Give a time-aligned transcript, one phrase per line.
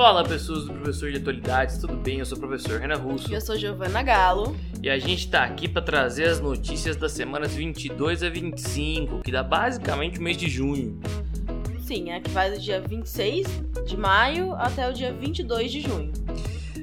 [0.00, 2.20] Fala pessoas do Professor de Atualidades, tudo bem?
[2.20, 3.30] Eu sou o professor Renan Russo.
[3.30, 4.56] Eu sou Giovana Galo.
[4.82, 9.30] E a gente tá aqui para trazer as notícias das semanas 22 a 25, que
[9.30, 10.98] dá basicamente o mês de junho.
[11.82, 13.46] Sim, é que vai do dia 26
[13.86, 16.12] de maio até o dia 22 de junho.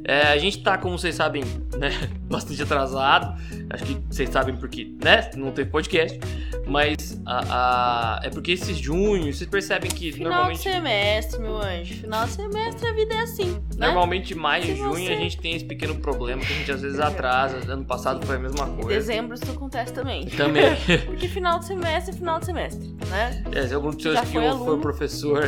[0.04, 1.44] É, a gente tá, como vocês sabem,
[1.76, 1.90] né,
[2.30, 3.36] bastante atrasado.
[3.72, 6.20] Acho que vocês sabem porque, né, não teve podcast.
[6.68, 10.58] Mas a, a, é porque esse junho, vocês percebem que Final normalmente.
[10.58, 11.94] de semestre, meu anjo.
[11.96, 13.88] Final de semestre a vida é assim, né?
[13.88, 16.82] Normalmente maio e junho você- a gente tem esse pequeno problema que a gente às
[16.82, 17.58] vezes atrasa.
[17.72, 18.90] Ano passado foi a mesma coisa.
[18.90, 20.26] Dezembro isso acontece também.
[20.28, 20.76] Também.
[21.08, 23.44] Porque final de semestre é final de semestre, né?
[23.54, 25.44] É, se algum seus Já que foi foi, professor,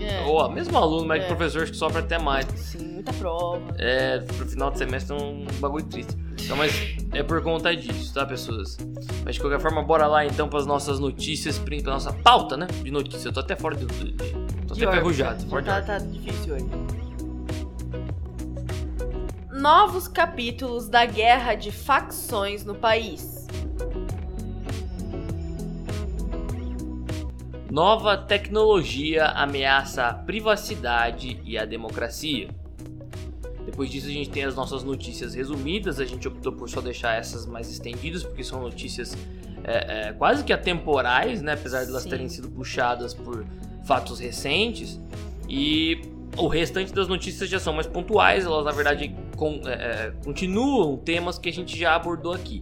[0.00, 0.20] É.
[0.26, 1.26] ou mesmo aluno, mas É.
[1.28, 2.46] professor acho que sofre até mais.
[2.56, 3.62] Sim, muita prova.
[3.78, 6.16] É, pro final de semestre é um bagulho triste.
[6.44, 6.72] Então, mas
[7.12, 8.76] é por conta disso, tá, pessoas?
[9.24, 12.66] Mas de qualquer forma, bora lá então para as nossas notícias, pra nossa pauta, né?
[12.82, 13.24] De notícias.
[13.24, 13.86] Eu tô até fora de.
[13.86, 14.12] de,
[14.66, 15.44] tô De até ferrujado.
[15.62, 16.66] Tá, tá difícil hoje.
[19.50, 23.46] Novos capítulos da guerra de facções no país.
[27.70, 32.48] Nova tecnologia ameaça a privacidade e a democracia.
[33.64, 35.98] Depois disso, a gente tem as nossas notícias resumidas.
[35.98, 39.16] A gente optou por só deixar essas mais estendidas, porque são notícias
[39.64, 41.54] é, é, quase que atemporais, né?
[41.54, 42.10] Apesar de elas Sim.
[42.10, 43.44] terem sido puxadas por
[43.84, 45.00] fatos recentes.
[45.48, 46.02] E
[46.36, 48.44] o restante das notícias já são mais pontuais.
[48.44, 52.60] Elas, na verdade, con- é, é, continuam temas que a gente já abordou aqui.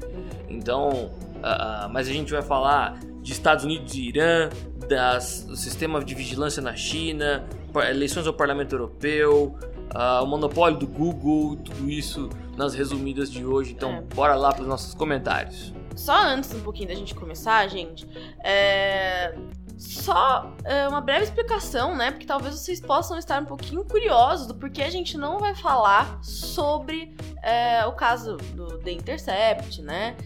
[0.48, 1.10] Então,
[1.42, 4.50] ah, ah, mas a gente vai falar de Estados Unidos e Irã,
[4.88, 7.44] das, do sistema de vigilância na China,
[7.88, 9.56] eleições ao Parlamento Europeu,
[9.94, 13.72] ah, o monopólio do Google, tudo isso nas resumidas de hoje.
[13.72, 14.00] Então, É.
[14.14, 15.72] bora lá para os nossos comentários.
[15.96, 18.06] Só antes um pouquinho da gente começar, gente,
[18.42, 19.34] é...
[19.76, 22.10] só é, uma breve explicação, né?
[22.10, 26.18] Porque talvez vocês possam estar um pouquinho curiosos do porquê a gente não vai falar
[26.22, 30.16] sobre é, o caso do The Intercept, né?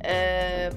[0.00, 0.70] É,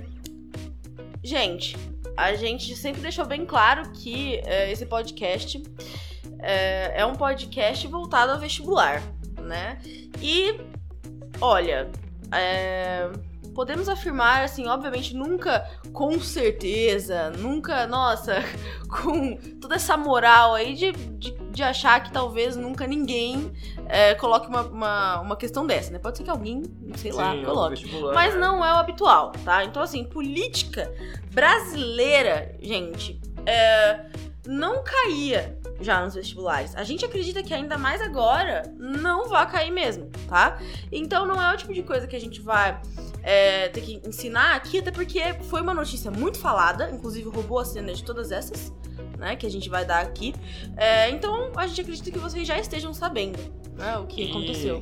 [1.23, 1.75] Gente,
[2.15, 5.61] a gente sempre deixou bem claro que é, esse podcast
[6.39, 9.01] é, é um podcast voltado ao vestibular,
[9.41, 9.79] né?
[10.21, 10.59] E
[11.41, 11.89] olha,
[12.31, 13.09] é,
[13.57, 18.35] podemos afirmar, assim, obviamente, nunca com certeza, nunca, nossa,
[18.87, 23.51] com toda essa moral aí de, de, de achar que talvez nunca ninguém
[23.87, 25.97] é, coloque uma, uma, uma questão dessa, né?
[25.97, 26.61] Pode ser que alguém,
[26.97, 27.81] sei lá, Sim, coloque.
[27.81, 28.39] vestibular, Mas né?
[28.39, 29.63] não é o habitual, tá?
[29.63, 30.93] Então, assim, política
[31.31, 34.05] brasileira, gente, é,
[34.47, 36.75] não caía já nos vestibulares.
[36.75, 40.59] A gente acredita que ainda mais agora não vai cair mesmo, tá?
[40.91, 42.79] Então não é o tipo de coisa que a gente vai
[43.21, 47.65] é, ter que ensinar aqui, até porque foi uma notícia muito falada, inclusive roubou a
[47.65, 48.73] cena de todas essas,
[49.17, 49.35] né?
[49.35, 50.33] Que a gente vai dar aqui.
[50.75, 53.37] É, então a gente acredita que vocês já estejam sabendo,
[53.77, 53.97] né?
[53.97, 54.81] O que E- aconteceu.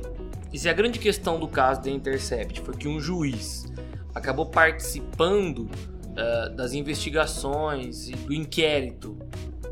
[0.52, 3.66] E se a grande questão do caso da Intercept foi que um juiz
[4.14, 5.68] acabou participando
[6.16, 9.18] ah, das investigações e do inquérito,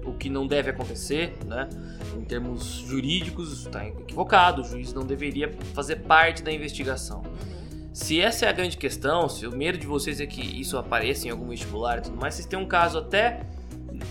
[0.05, 1.69] o que não deve acontecer, né?
[2.17, 4.63] Em termos jurídicos, está equivocado.
[4.63, 7.23] O juiz não deveria fazer parte da investigação.
[7.93, 11.29] Se essa é a grande questão, se o medo de vocês é que isso apareça
[11.29, 13.47] em algum vestibular e tudo mais, vocês têm um caso até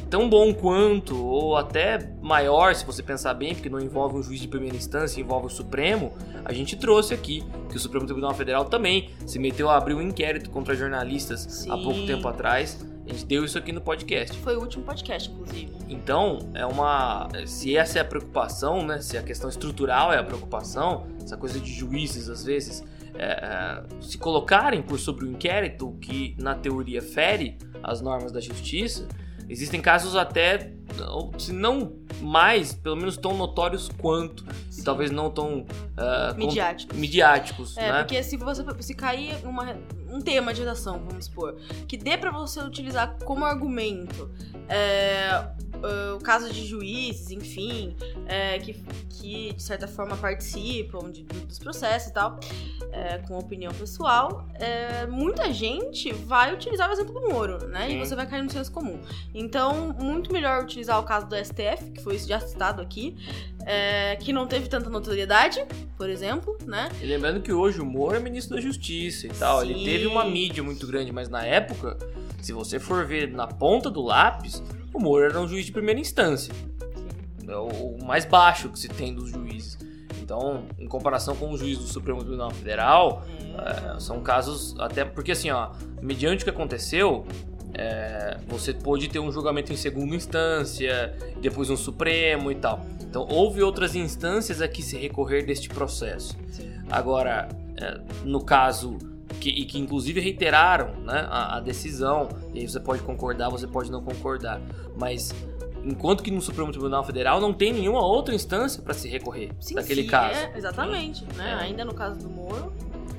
[0.09, 4.39] tão bom quanto, ou até maior, se você pensar bem, porque não envolve um juiz
[4.39, 6.13] de primeira instância, envolve o Supremo,
[6.45, 10.01] a gente trouxe aqui que o Supremo Tribunal Federal também se meteu a abrir um
[10.01, 12.05] inquérito contra jornalistas há pouco Sim.
[12.05, 12.85] tempo atrás.
[13.05, 14.37] A gente deu isso aqui no podcast.
[14.39, 15.71] Foi o último podcast, inclusive.
[15.89, 17.27] Então, é uma.
[17.45, 19.01] Se essa é a preocupação, né?
[19.01, 22.83] Se a questão estrutural é a preocupação, essa coisa de juízes, às vezes,
[23.15, 28.39] é, é, se colocarem por sobre o inquérito, que na teoria fere as normas da
[28.39, 29.07] justiça,
[29.49, 30.71] existem casos até,
[31.37, 34.45] se não mais, pelo menos tão notórios quanto,
[34.77, 35.65] e talvez não tão.
[35.65, 36.97] con- Midiáticos.
[36.97, 37.99] midiáticos, É, né?
[37.99, 39.75] porque se você se cair numa,
[40.09, 41.55] um tema de redação, vamos supor,
[41.87, 44.29] que dê pra você utilizar como argumento
[44.69, 45.45] é,
[45.83, 47.95] é, o caso de juízes, enfim,
[48.27, 48.73] é, que,
[49.09, 52.39] que de certa forma participam de- dos processos e tal,
[52.91, 57.91] é, com opinião pessoal, é, muita gente vai utilizar o exemplo do Moro, né?
[57.91, 58.99] E você vai cair no senso comum.
[59.33, 63.15] Então, muito melhor utilizar o caso do STF, que foi já citado aqui,
[63.65, 65.65] é, que não teve tanta notoriedade,
[65.97, 66.89] por exemplo, né?
[67.01, 69.63] E lembrando que hoje o Moro é ministro da Justiça e tal.
[69.63, 69.83] Ele Sim.
[69.85, 71.97] teve uma mídia muito grande, mas na época,
[72.41, 74.61] se você for ver na ponta do lápis,
[74.93, 76.53] o Moro era um juiz de primeira instância.
[77.47, 79.77] É o o mais baixo que se tem dos juízes.
[80.21, 83.25] Então, em comparação com o juiz do Supremo Tribunal Federal,
[83.57, 87.25] é, são casos até porque assim, ó, mediante o que aconteceu,
[87.75, 92.85] É, você pôde ter um julgamento em segunda instância, depois um Supremo e tal.
[93.01, 96.37] Então, houve outras instâncias a que se recorrer deste processo.
[96.51, 96.71] Sim.
[96.91, 98.99] Agora, é, no caso,
[99.39, 103.67] que, e que inclusive reiteraram né, a, a decisão, e aí você pode concordar, você
[103.67, 104.61] pode não concordar,
[104.97, 105.33] mas
[105.83, 110.03] enquanto que no Supremo Tribunal Federal não tem nenhuma outra instância para se recorrer daquele
[110.03, 110.39] sim, caso.
[110.39, 111.51] é, exatamente, né?
[111.51, 111.63] É.
[111.63, 112.71] Ainda no caso do Moro.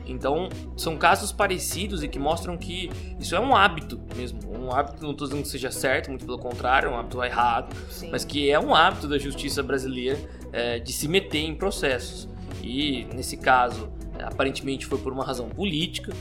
[0.07, 4.39] Então, são casos parecidos e que mostram que isso é um hábito mesmo.
[4.53, 7.75] Um hábito, não estou dizendo que seja certo, muito pelo contrário, é um hábito errado,
[7.89, 8.11] Sim.
[8.11, 10.19] mas que é um hábito da justiça brasileira
[10.53, 12.29] é, de se meter em processos.
[12.63, 13.91] E, nesse caso,
[14.23, 16.13] aparentemente foi por uma razão política,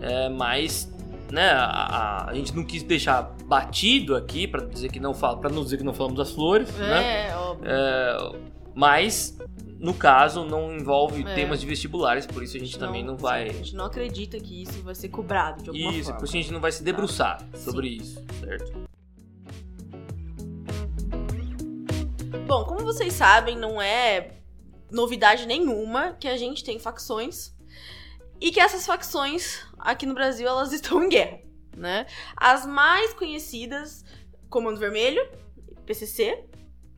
[0.00, 0.92] é, mas
[1.32, 5.50] né, a, a- gente não quis deixar batido aqui para dizer que não fala, para
[5.50, 7.28] não dizer que não falamos das flores, né?
[7.30, 7.66] É, óbvio.
[7.70, 8.16] É,
[8.74, 9.36] mas
[9.78, 11.34] no caso não envolve É.
[11.34, 14.38] temas de vestibulares, por isso a gente também não, sim, vai A gente não acredita
[14.38, 16.18] que isso vai ser cobrado de alguma isso, forma.
[16.18, 17.70] por isso a gente não vai se debruçar Sim.
[17.70, 18.72] sobre isso, certo?
[22.46, 24.32] Bom, como vocês sabem, não é
[24.90, 27.54] novidade nenhuma que a gente tem facções
[28.42, 31.38] e que essas facções aqui no Brasil elas estão em guerra,
[31.76, 32.06] né?
[32.36, 34.04] As mais conhecidas,
[34.50, 35.24] Comando Vermelho,
[35.86, 36.44] PCC,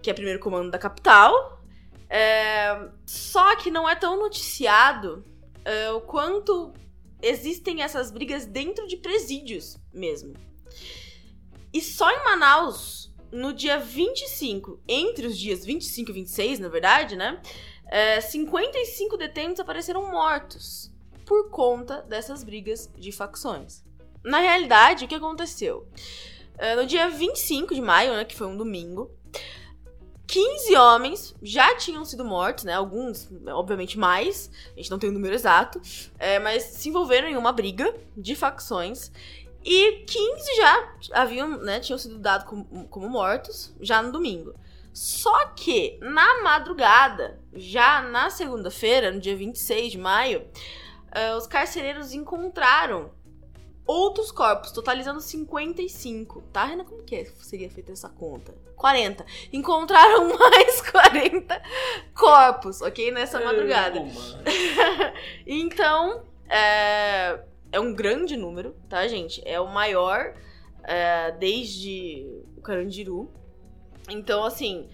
[0.03, 1.63] que é o primeiro comando da capital.
[2.09, 5.23] É, Só que não é tão noticiado
[5.65, 6.73] é, o quanto
[7.21, 10.35] existem essas brigas dentro de presídios mesmo.
[11.73, 17.17] E só em Manaus, no dia 25, entre os dias 25 e 26, na verdade,
[17.17, 17.41] né?
[17.91, 20.93] é, 55 detentos apareceram mortos
[21.25, 23.85] por conta dessas brigas de facções.
[24.25, 25.87] Na realidade, o que aconteceu?
[26.57, 29.11] É, no dia 25 de maio, né, que foi um domingo,
[30.27, 32.73] 15 homens já tinham sido mortos, né?
[32.73, 34.51] Alguns, obviamente, mais.
[34.73, 35.81] A gente não tem o número exato.
[36.19, 39.13] é, mas se envolveram em uma briga de facções.
[39.65, 44.55] E 15 já haviam, né, tinham sido dados como, como mortos já no domingo.
[44.93, 50.47] Só que na madrugada, já na segunda-feira, no dia 26 de maio,
[51.15, 53.13] eh, os carcereiros encontraram
[53.87, 56.43] outros corpos, totalizando 55.
[56.53, 56.85] Tá, Renan?
[56.85, 58.55] Como que é- seria feita essa conta?
[58.77, 59.25] 40.
[59.53, 61.63] Encontraram mais 40
[62.15, 63.11] corpos, ok?
[63.13, 64.01] Nessa madrugada.
[65.47, 67.41] Então, é,
[67.73, 69.43] é um grande número, tá, gente?
[69.45, 70.35] É o maior
[70.83, 72.27] é, desde
[72.57, 73.31] o Carandiru.
[74.09, 74.89] Então, assim,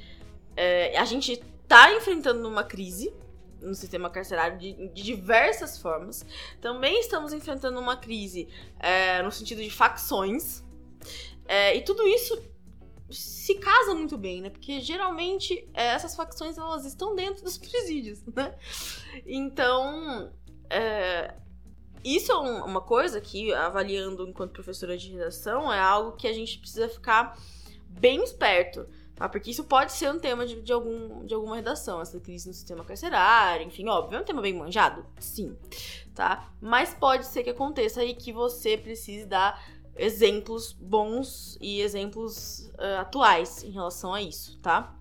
[0.57, 3.13] é, a gente tá enfrentando uma crise
[3.61, 6.25] no sistema carcerário de, de diversas formas.
[6.61, 8.49] Também estamos enfrentando uma crise
[8.79, 10.63] é, no sentido de facções.
[11.47, 12.41] É, e tudo isso
[13.11, 14.51] se casa muito bem, né?
[14.51, 18.55] Porque geralmente é, essas facções elas estão dentro dos presídios, né?
[19.27, 20.33] Então,
[20.69, 21.35] é,
[22.05, 26.33] isso é um- uma coisa que, avaliando enquanto professora de redação, é algo que a
[26.33, 27.37] gente precisa ficar
[27.89, 28.89] bem esperto,
[29.21, 29.29] tá?
[29.29, 32.55] Porque isso pode ser um tema de, de algum, de alguma redação, essa crise no
[32.55, 35.05] sistema carcerário, enfim, óbvio, é um tema bem manjado?
[35.19, 35.55] Sim,
[36.15, 36.51] tá?
[36.59, 39.63] Mas pode ser que aconteça e que você precise dar
[39.95, 44.97] exemplos bons e exemplos ah, atuais em relação a isso, tá?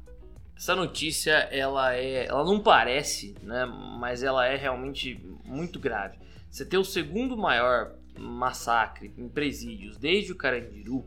[0.53, 5.15] Essa notícia, ela é, ela não parece, né, mas ela é realmente
[5.45, 6.17] muito grave.
[6.51, 11.05] Você ter o segundo maior massacre em presídios desde o Carandiru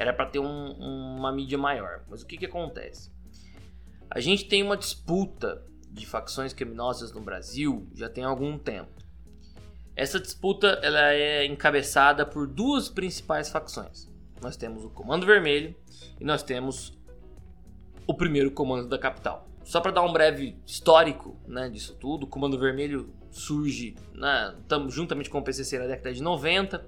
[0.00, 0.72] era para ter um-
[1.18, 2.02] uma mídia maior.
[2.08, 3.12] Mas o que que acontece?
[4.10, 8.90] A gente tem uma disputa de facções criminosas no Brasil já tem algum tempo.
[9.94, 14.08] Essa disputa ela é encabeçada por duas principais facções.
[14.40, 15.74] Nós temos o Comando Vermelho
[16.18, 16.98] e nós temos
[18.06, 19.46] o primeiro comando da capital.
[19.62, 24.88] Só para dar um breve histórico né, disso tudo, o Comando Vermelho surge né, tam-
[24.88, 26.84] juntamente com o PCC na década de 90.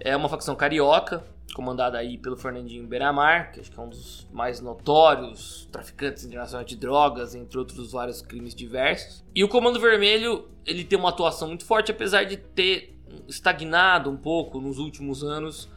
[0.00, 4.26] É uma facção carioca, comandada aí pelo Fernandinho Beiramar, que acho que é um dos
[4.32, 9.24] mais notórios traficantes internacionais de drogas, entre outros vários crimes diversos.
[9.34, 14.16] E o Comando Vermelho, ele tem uma atuação muito forte, apesar de ter estagnado um
[14.16, 15.68] pouco nos últimos anos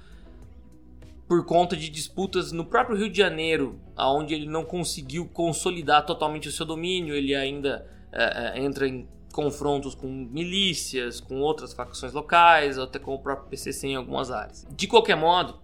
[1.27, 6.47] por conta de disputas no próprio Rio de Janeiro, aonde ele não conseguiu consolidar totalmente
[6.47, 12.13] o seu domínio, ele ainda é, é, entra em confrontos com milícias, com outras facções
[12.13, 14.65] locais, até com o próprio PCC em algumas áreas.
[14.71, 15.59] De qualquer modo,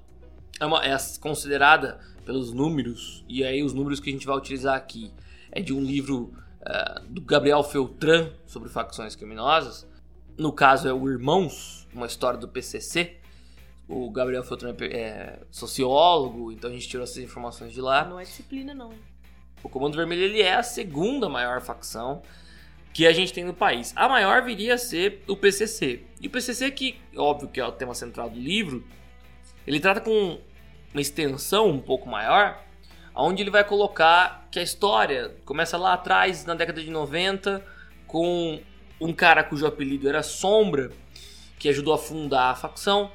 [0.59, 4.75] é, uma- é considerada pelos números, e aí os números que a gente vai utilizar
[4.75, 5.11] aqui
[5.51, 9.87] é de um livro é, do Gabriel Feltran sobre facções criminosas.
[10.37, 13.17] No caso é o Irmãos, uma história do PCC.
[13.87, 18.05] O Gabriel Feltran é é sociólogo, então a gente tirou essas informações de lá.
[18.05, 18.91] Não é disciplina, não.
[19.63, 22.21] O Comando Vermelho ele é a segunda maior facção
[22.93, 23.91] que a gente tem no país.
[23.95, 26.03] A maior viria a ser o PCC.
[26.21, 28.85] E o PCC que, óbvio que é o tema central do livro,
[29.65, 30.39] ele trata com
[30.93, 32.61] uma extensão um pouco maior,
[33.15, 37.63] onde ele vai colocar que a história começa lá atrás, na década de 90,
[38.07, 38.61] com
[38.99, 40.91] um cara cujo apelido era Sombra,
[41.57, 43.11] que ajudou a fundar a facção,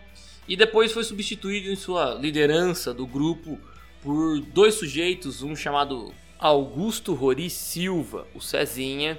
[0.49, 3.59] e depois foi substituído em sua liderança do grupo
[4.03, 9.19] por dois sujeitos, um chamado Augusto Rori Silva, o Cezinha,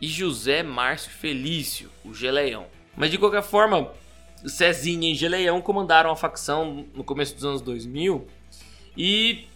[0.00, 2.66] e José Márcio Felício, o Geleião.
[2.96, 3.92] Mas de qualquer forma,
[4.48, 8.26] Cezinha e Geleião comandaram a facção no começo dos anos 2000
[8.96, 9.46] e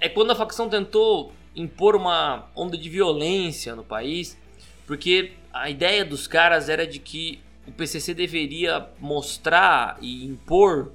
[0.00, 4.38] é quando a facção tentou impor uma onda de violência no país,
[4.86, 10.92] porque a ideia dos caras era de que o PCC deveria mostrar e impor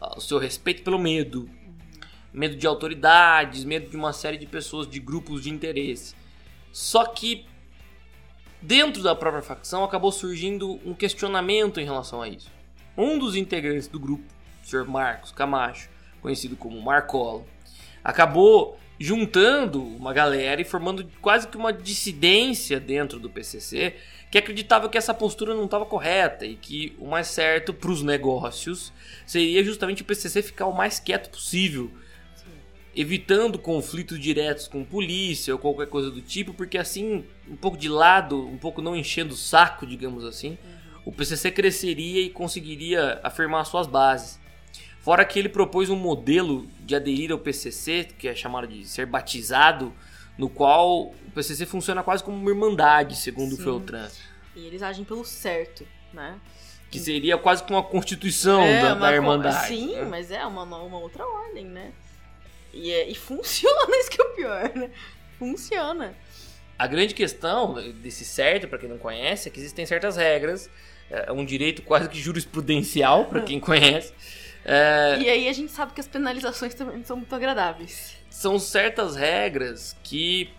[0.00, 1.50] ah, o seu respeito pelo medo.
[2.32, 6.14] Medo de autoridades, medo de uma série de pessoas, de grupos de interesse.
[6.72, 7.46] Só que
[8.60, 12.55] dentro da própria facção acabou surgindo um questionamento em relação a isso.
[12.96, 14.24] Um dos integrantes do grupo,
[14.62, 14.84] o Sr.
[14.86, 15.88] Marcos Camacho,
[16.20, 17.44] conhecido como Marcola,
[18.02, 23.94] acabou juntando uma galera e formando quase que uma dissidência dentro do PCC
[24.30, 28.02] que acreditava que essa postura não estava correta e que o mais certo para os
[28.02, 28.92] negócios
[29.26, 31.90] seria justamente o PCC ficar o mais quieto possível,
[32.34, 32.50] Sim.
[32.94, 37.88] evitando conflitos diretos com polícia ou qualquer coisa do tipo, porque assim, um pouco de
[37.88, 40.85] lado, um pouco não enchendo o saco, digamos assim, uhum.
[41.06, 44.40] O PCC cresceria e conseguiria afirmar suas bases.
[45.00, 49.06] Fora que ele propôs um modelo de aderir ao PCC, que é chamado de ser
[49.06, 49.94] batizado,
[50.36, 53.62] no qual o PCC funciona quase como uma irmandade, segundo Sim.
[53.62, 54.08] o Feltran.
[54.56, 56.40] E eles agem pelo certo, né?
[56.90, 59.68] Que seria quase como uma constituição é, da, uma, da Irmandade.
[59.68, 60.04] Sim, né?
[60.04, 61.92] mas é uma, uma outra ordem, né?
[62.72, 64.90] E, é, e funciona, isso que é o pior, né?
[65.38, 66.16] Funciona.
[66.76, 70.68] A grande questão desse certo, para quem não conhece, é que existem certas regras,
[71.10, 74.12] é um direito quase que jurisprudencial, para quem conhece,
[74.68, 75.20] é...
[75.20, 78.16] E aí a gente sabe que as penalizações também são muito agradáveis.
[78.28, 80.50] São certas regras que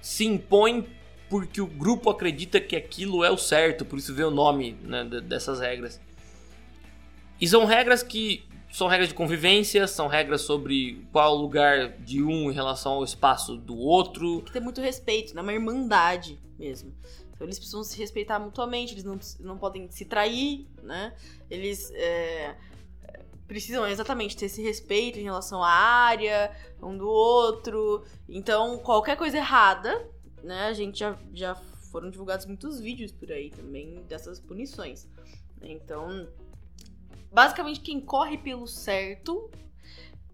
[0.00, 0.86] se impõem
[1.28, 5.04] porque o grupo acredita que aquilo é o certo, por isso vê o nome né,
[5.22, 6.00] dessas regras.
[7.38, 12.22] E são regras que são regras de convivência, são regras sobre qual o lugar de
[12.22, 14.36] um em relação ao espaço do outro.
[14.36, 15.42] Tem que ter muito respeito, né?
[15.42, 16.94] Uma irmandade mesmo.
[17.34, 21.16] Então eles precisam se respeitar mutuamente, eles não, não podem se trair, né?
[21.50, 22.56] Eles é,
[23.46, 28.04] precisam exatamente ter esse respeito em relação à área, um do outro.
[28.28, 30.08] Então, qualquer coisa errada,
[30.42, 30.66] né?
[30.66, 31.54] A gente já, já
[31.90, 35.08] foram divulgados muitos vídeos por aí também dessas punições.
[35.60, 36.28] Então,
[37.32, 39.50] basicamente, quem corre pelo certo,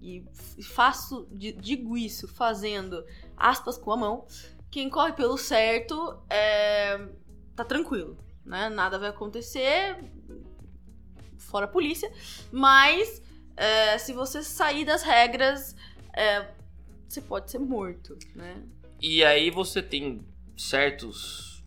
[0.01, 0.25] e
[0.63, 3.05] faço, digo isso fazendo
[3.37, 4.27] aspas com a mão,
[4.71, 6.99] quem corre pelo certo é,
[7.57, 8.69] tá tranquilo, né?
[8.69, 9.97] Nada vai acontecer,
[11.39, 12.11] fora a polícia,
[12.53, 13.23] mas
[13.57, 15.75] é, se você sair das regras,
[16.15, 16.47] é,
[17.09, 18.63] você pode ser morto, né?
[19.01, 20.25] E aí você tem
[20.57, 21.65] certos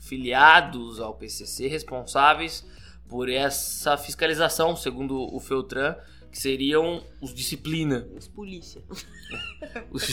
[0.00, 2.64] filiados ao PCC responsáveis
[3.08, 5.96] por essa fiscalização, segundo o Feltran,
[6.38, 8.06] que seriam os disciplina.
[8.16, 8.80] Os polícia.
[9.90, 10.08] Os,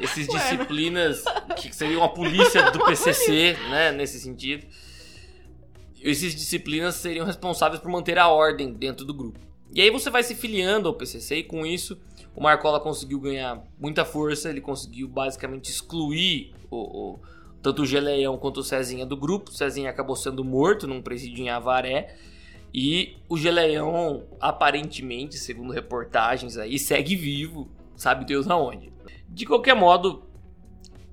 [0.00, 1.24] esses Ué, disciplinas
[1.56, 4.66] que seriam a polícia do PCC, né, nesse sentido
[6.02, 9.40] esses disciplinas seriam responsáveis por manter a ordem dentro do grupo.
[9.74, 11.98] E aí você vai se filiando ao PCC e com isso
[12.34, 17.20] o Marcola conseguiu ganhar muita força, ele conseguiu basicamente excluir o, o
[17.62, 19.50] tanto o Geleião quanto o Cezinha do grupo.
[19.50, 22.14] O Cezinha acabou sendo morto num presídio em Avaré.
[22.78, 28.92] E o Geleião, aparentemente, segundo reportagens aí, segue vivo, sabe Deus aonde.
[29.26, 30.24] De qualquer modo,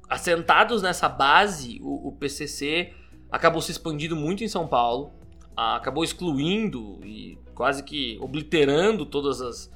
[0.10, 2.92] assentados nessa base, o, o PCC
[3.32, 5.14] acabou se expandindo muito em São Paulo,
[5.56, 9.72] acabou excluindo e quase que obliterando todas as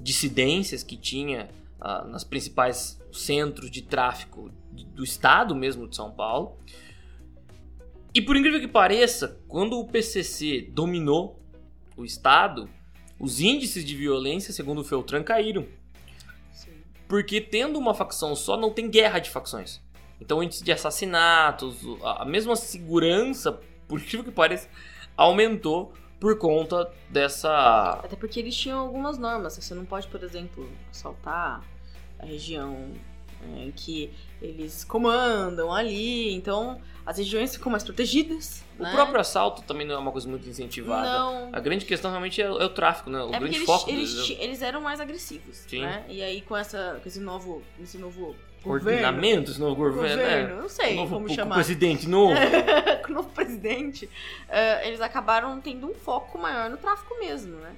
[0.00, 1.48] dissidências que tinha
[1.80, 6.58] uh, nas principais centros de tráfico do estado mesmo de São Paulo.
[8.12, 11.40] E por incrível que pareça, quando o PCC dominou
[11.96, 12.68] o estado,
[13.18, 15.66] os índices de violência, segundo o Feltran, caíram.
[16.52, 16.72] Sim.
[17.08, 19.80] Porque tendo uma facção só, não tem guerra de facções.
[20.20, 24.68] Então o índice de assassinatos, a mesma segurança, por incrível que pareça,
[25.16, 28.00] aumentou por conta dessa.
[28.04, 29.56] Até porque eles tinham algumas normas.
[29.56, 31.62] Você não pode, por exemplo, assaltar
[32.18, 32.92] a região
[33.42, 34.10] é, em que
[34.42, 36.34] eles comandam ali.
[36.34, 38.62] Então as regiões ficam mais protegidas.
[38.78, 38.92] O né?
[38.92, 41.08] próprio assalto também não é uma coisa muito incentivada.
[41.08, 41.48] Não.
[41.52, 43.20] A grande questão realmente é, é o tráfico, né?
[43.20, 44.38] O é grande eles, foco eles, deles.
[44.38, 45.56] É eles eram mais agressivos.
[45.68, 45.80] Sim.
[45.80, 46.04] Né?
[46.08, 47.62] E aí com, essa, com esse novo.
[47.82, 51.54] Esse novo Coordenamento, esse novo governo, governo não sei novo, como chamar.
[51.54, 52.34] presidente novo.
[53.04, 57.74] com o novo presidente, uh, eles acabaram tendo um foco maior no tráfico mesmo, né?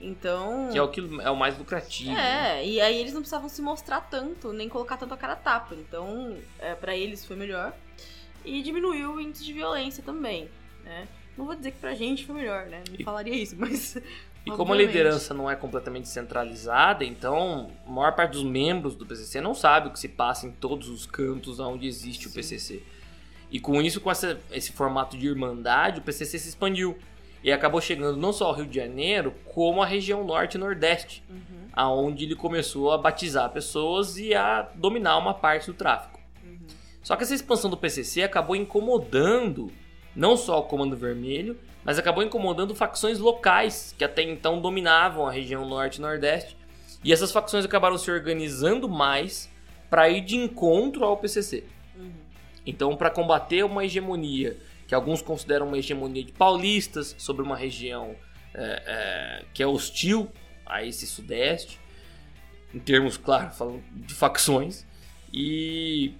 [0.00, 0.70] Então.
[0.72, 2.12] Que é o que é o mais lucrativo.
[2.12, 2.58] né?
[2.58, 5.74] É, e aí eles não precisavam se mostrar tanto, nem colocar tanto a cara tapa.
[5.76, 7.72] Então, é, para eles foi melhor.
[8.44, 10.48] E diminuiu o índice de violência também,
[10.84, 11.08] né?
[11.36, 12.82] Não vou dizer que pra gente foi melhor, né?
[12.88, 13.96] Não E- falaria isso, mas.
[14.46, 14.86] E como a obviamente.
[14.88, 19.88] liderança não é completamente centralizada, então a maior parte dos membros do PCC não sabe
[19.88, 22.34] o que se passa em todos os cantos onde existe o Sim.
[22.36, 22.82] PCC.
[23.50, 26.98] E com isso, com essa- esse formato de irmandade, o PCC se expandiu.
[27.42, 31.22] E acabou chegando não só ao Rio de Janeiro, como à região norte e nordeste,
[31.28, 36.13] Uhum, aonde ele começou a batizar pessoas e a dominar uma parte do tráfico.
[37.04, 39.70] Só que essa expansão do PCC acabou incomodando
[40.16, 45.30] não só o Comando Vermelho, mas acabou incomodando facções locais que até então dominavam a
[45.30, 46.56] região norte e nordeste.
[47.04, 49.50] E essas facções acabaram se organizando mais
[49.90, 51.64] para ir de encontro ao PCC.
[51.94, 52.10] Uhum.
[52.66, 54.56] Então, para combater uma hegemonia
[54.86, 58.14] que alguns consideram uma hegemonia de paulistas sobre uma região
[58.54, 60.30] é, é, que é hostil
[60.64, 61.78] a esse sudeste,
[62.72, 64.86] em termos, claro, falando de facções,
[65.32, 66.14] e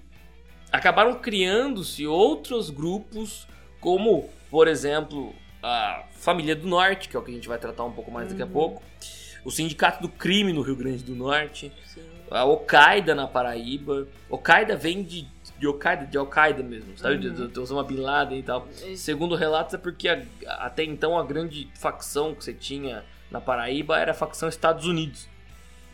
[0.76, 3.46] acabaram criando-se outros grupos,
[3.80, 7.84] como, por exemplo, a Família do Norte, que é o que a gente vai tratar
[7.84, 8.50] um pouco mais daqui a Uhum.
[8.52, 8.82] pouco,
[9.44, 12.00] o Sindicato do Crime no Rio Grande do Norte, Sim.
[12.30, 14.06] a Al-Qaeda na Paraíba.
[14.30, 15.26] Al-Qaeda vem de,
[15.58, 17.26] de Al-Qaeda, de Al-Qaeda mesmo, sabe?
[17.28, 17.48] Uhum.
[17.48, 18.66] de Osama Bin Laden e tal.
[18.96, 20.22] Segundo relatos, é porque a-
[20.60, 25.28] até então a grande facção que você tinha na Paraíba era a facção Estados Unidos.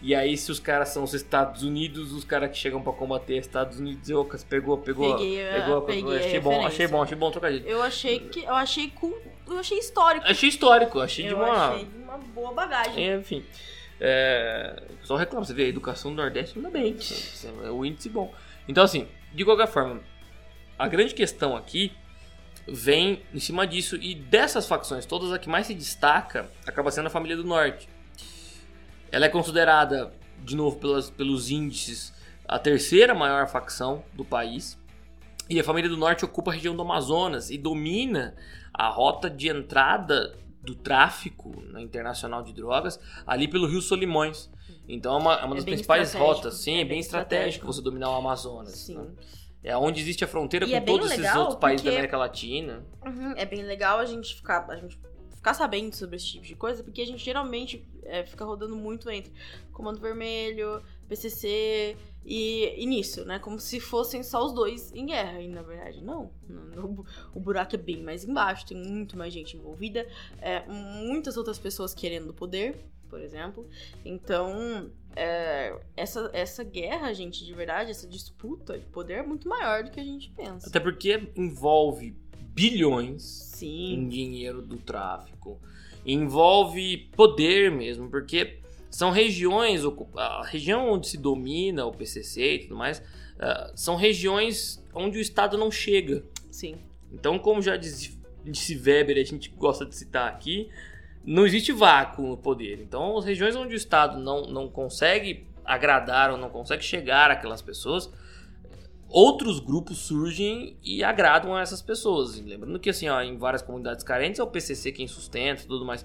[0.02, 3.34] E aí, se os caras são os Estados Unidos, os caras que chegam pra combater
[3.38, 7.02] os Estados Unidos, eu pegou, pegou, Peguei a- pegou, peguei a achei bom, achei bom,
[7.02, 7.66] achei bom trocadilho.
[7.68, 8.42] Eu achei que.
[8.44, 9.12] Eu achei com.
[9.46, 10.26] Eu achei histórico.
[10.26, 11.68] Achei histórico, achei de eu uma.
[11.74, 13.14] achei de uma boa bagagem.
[13.14, 13.44] Enfim.
[14.00, 16.96] É, só reclamo, você vê, a educação do Nordeste anda bem.
[17.62, 18.32] É o índice bom.
[18.66, 20.00] Então, assim, de qualquer forma,
[20.78, 21.92] a grande questão aqui
[22.66, 23.96] vem em cima disso.
[23.96, 27.86] E dessas facções, todas a que mais se destaca acaba sendo a família do Norte.
[29.12, 30.12] Ela é considerada,
[30.44, 32.12] de novo, pelas, pelos índices,
[32.46, 34.78] a terceira maior facção do país.
[35.48, 38.36] E a família do Norte ocupa a região do Amazonas e domina
[38.72, 44.48] a rota de entrada do tráfico na internacional de drogas ali pelo Rio Solimões.
[44.88, 46.98] Então é uma, é uma É das bem principais rotas, sim, é, É bem bem
[47.00, 47.66] estratégico estratégico.
[47.66, 48.72] você dominar o Amazonas.
[48.76, 48.94] Sim.
[48.98, 49.06] né?
[49.62, 52.82] É onde existe a fronteira E com é todos esses outros países da América Latina.
[53.04, 54.64] Uhum, É bem legal a gente ficar.
[54.70, 54.98] A gente
[55.40, 59.08] ficar sabendo sobre esse tipo de coisa, porque a gente geralmente é, fica rodando muito
[59.10, 59.32] entre
[59.72, 63.38] Comando Vermelho, PCC e, nisso, né?
[63.38, 65.40] Como se fossem só os dois em guerra.
[65.40, 66.30] E na verdade, não.
[67.34, 70.06] O buraco é bem mais embaixo, tem muito mais gente envolvida,
[70.42, 72.76] é, muitas outras pessoas querendo poder,
[73.08, 73.66] por exemplo.
[74.04, 79.84] Então, é, essa, essa guerra, gente, de verdade, essa disputa de poder é muito maior
[79.84, 80.68] do que a gente pensa.
[80.68, 83.94] Até porque envolve bilhões Sim.
[83.94, 85.60] em dinheiro do tráfico.
[86.04, 88.58] Envolve poder mesmo, porque
[88.90, 89.82] são regiões,
[90.16, 93.02] a região onde se domina o PCC e tudo mais,
[93.38, 96.24] ah, são regiões onde o Estado não chega.
[96.50, 96.76] Sim.
[97.12, 100.68] Então, como já disse, disse Weber, a gente gosta de citar aqui,
[101.24, 102.80] não existe vácuo no poder.
[102.80, 107.62] Então, as regiões onde o Estado não, não consegue agradar ou não consegue chegar àquelas
[107.62, 108.10] pessoas,
[109.10, 112.38] outros grupos surgem e agradam a essas pessoas.
[112.40, 115.84] Lembrando que, assim, ó, em várias comunidades carentes é o PCC quem sustenta e tudo
[115.84, 116.04] mais.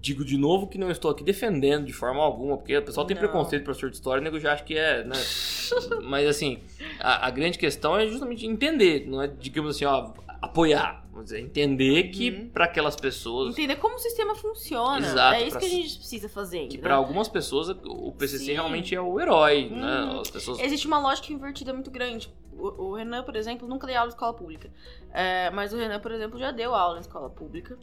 [0.00, 3.16] Digo de novo que não estou aqui defendendo de forma alguma, porque o pessoal tem
[3.16, 3.20] Não.
[3.22, 5.16] preconceito professor de história, o nego já acha que é, né?
[6.04, 6.60] Mas assim,
[7.00, 11.40] a, a grande questão é justamente entender, não é, digamos assim, ó, apoiar, mas é
[11.40, 12.48] entender que Uhum.
[12.48, 15.04] para aquelas pessoas, Entender como o sistema funciona.
[15.06, 16.66] Exato, é isso que a gente precisa fazer.
[16.68, 18.52] que para algumas pessoas o PCC Sim.
[18.52, 19.80] realmente é o herói, Uhum.
[19.80, 20.18] né?
[20.20, 22.32] As pessoas Existe uma lógica invertida muito grande.
[22.52, 24.70] O, o Renan, por exemplo, nunca deu aula em escola pública.
[25.12, 27.78] É, mas o Renan, por exemplo, já deu aula em escola pública.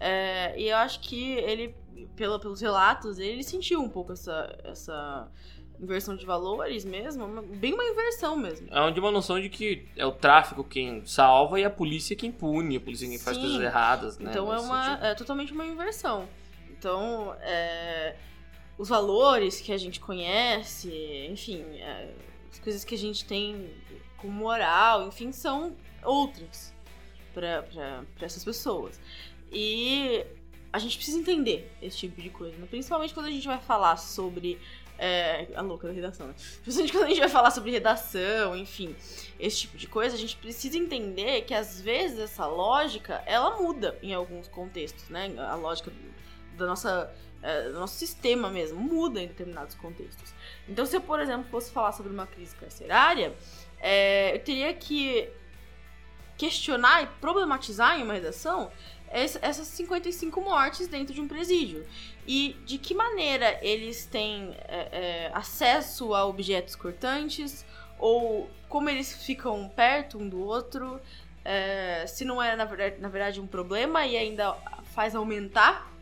[0.00, 1.74] É, e eu acho que ele,
[2.16, 5.30] pela, pelos relatos, ele sentiu um pouco essa, essa
[5.80, 7.42] inversão de valores mesmo.
[7.42, 8.68] Bem uma inversão mesmo.
[8.70, 12.30] é onde uma noção de que é o tráfico quem salva e a polícia quem
[12.30, 13.42] pune, a polícia quem faz Sim.
[13.42, 14.30] coisas erradas, né?
[14.30, 16.28] Então é, uma, é totalmente uma inversão.
[16.70, 18.16] Então, é,
[18.76, 20.90] os valores que a gente conhece,
[21.30, 22.10] enfim, é,
[22.50, 23.70] as coisas que a gente tem
[24.24, 26.72] com moral, enfim, são outras
[27.34, 27.66] para
[28.22, 28.98] essas pessoas.
[29.52, 30.24] E
[30.72, 32.66] a gente precisa entender esse tipo de coisa, né?
[32.68, 34.58] principalmente quando a gente vai falar sobre.
[34.96, 36.34] É, a louca da redação, né?
[36.62, 38.94] Principalmente quando a gente vai falar sobre redação, enfim,
[39.40, 43.98] esse tipo de coisa, a gente precisa entender que às vezes essa lógica ela muda
[44.00, 45.34] em alguns contextos, né?
[45.36, 45.92] A lógica
[46.56, 50.32] da nossa, é, do nosso sistema mesmo muda em determinados contextos.
[50.68, 53.34] Então, se eu, por exemplo, fosse falar sobre uma crise carcerária,
[53.86, 55.28] é, eu teria que
[56.38, 58.72] questionar e problematizar em uma redação
[59.10, 61.86] essas 55 mortes dentro de um presídio.
[62.26, 67.64] E de que maneira eles têm é, é, acesso a objetos cortantes,
[67.98, 70.98] ou como eles ficam perto um do outro,
[71.44, 74.54] é, se não é na verdade, na verdade um problema e ainda
[74.94, 75.92] faz aumentar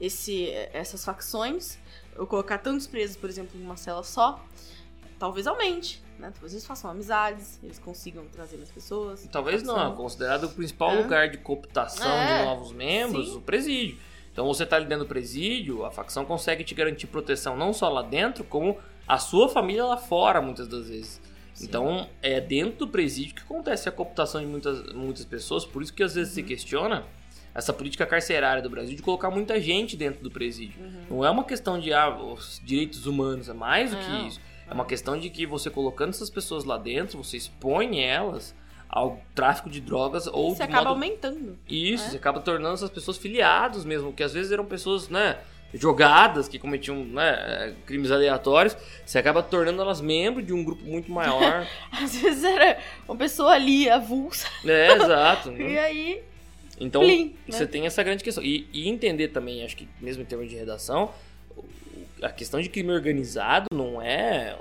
[0.00, 1.78] esse, essas facções,
[2.16, 4.42] ou colocar tantos presos, por exemplo, em uma cela só,
[5.18, 6.03] talvez aumente.
[6.18, 6.30] Né?
[6.32, 9.28] Talvez eles façam amizades, eles consigam trazer mais pessoas.
[9.30, 11.02] Talvez não, é considerado o principal é.
[11.02, 12.38] lugar de cooptação é.
[12.38, 13.36] de novos membros, Sim.
[13.36, 13.98] o presídio.
[14.32, 17.88] Então você está ali dentro do presídio, a facção consegue te garantir proteção não só
[17.88, 21.20] lá dentro, como a sua família lá fora, muitas das vezes.
[21.52, 21.66] Sim.
[21.66, 25.94] Então é dentro do presídio que acontece a cooptação de muitas, muitas pessoas, por isso
[25.94, 26.42] que às vezes uhum.
[26.42, 27.04] se questiona
[27.54, 30.82] essa política carcerária do Brasil de colocar muita gente dentro do presídio.
[30.82, 31.04] Uhum.
[31.10, 34.40] Não é uma questão de ah, os direitos humanos, é mais do que isso.
[34.68, 38.54] É uma questão de que você colocando essas pessoas lá dentro, você expõe elas
[38.94, 40.94] ao tráfico de drogas ou você acaba modo...
[40.94, 42.10] aumentando isso né?
[42.10, 45.38] você acaba tornando essas pessoas filiados mesmo que às vezes eram pessoas né
[45.72, 51.10] jogadas que cometiam né, crimes aleatórios você acaba tornando elas membros de um grupo muito
[51.10, 55.72] maior às vezes era uma pessoa ali avulsa é exato né?
[55.72, 56.22] e aí
[56.78, 57.34] então Plim, né?
[57.48, 60.54] você tem essa grande questão e, e entender também acho que mesmo em termos de
[60.54, 61.10] redação
[62.24, 64.56] a questão de crime organizado não é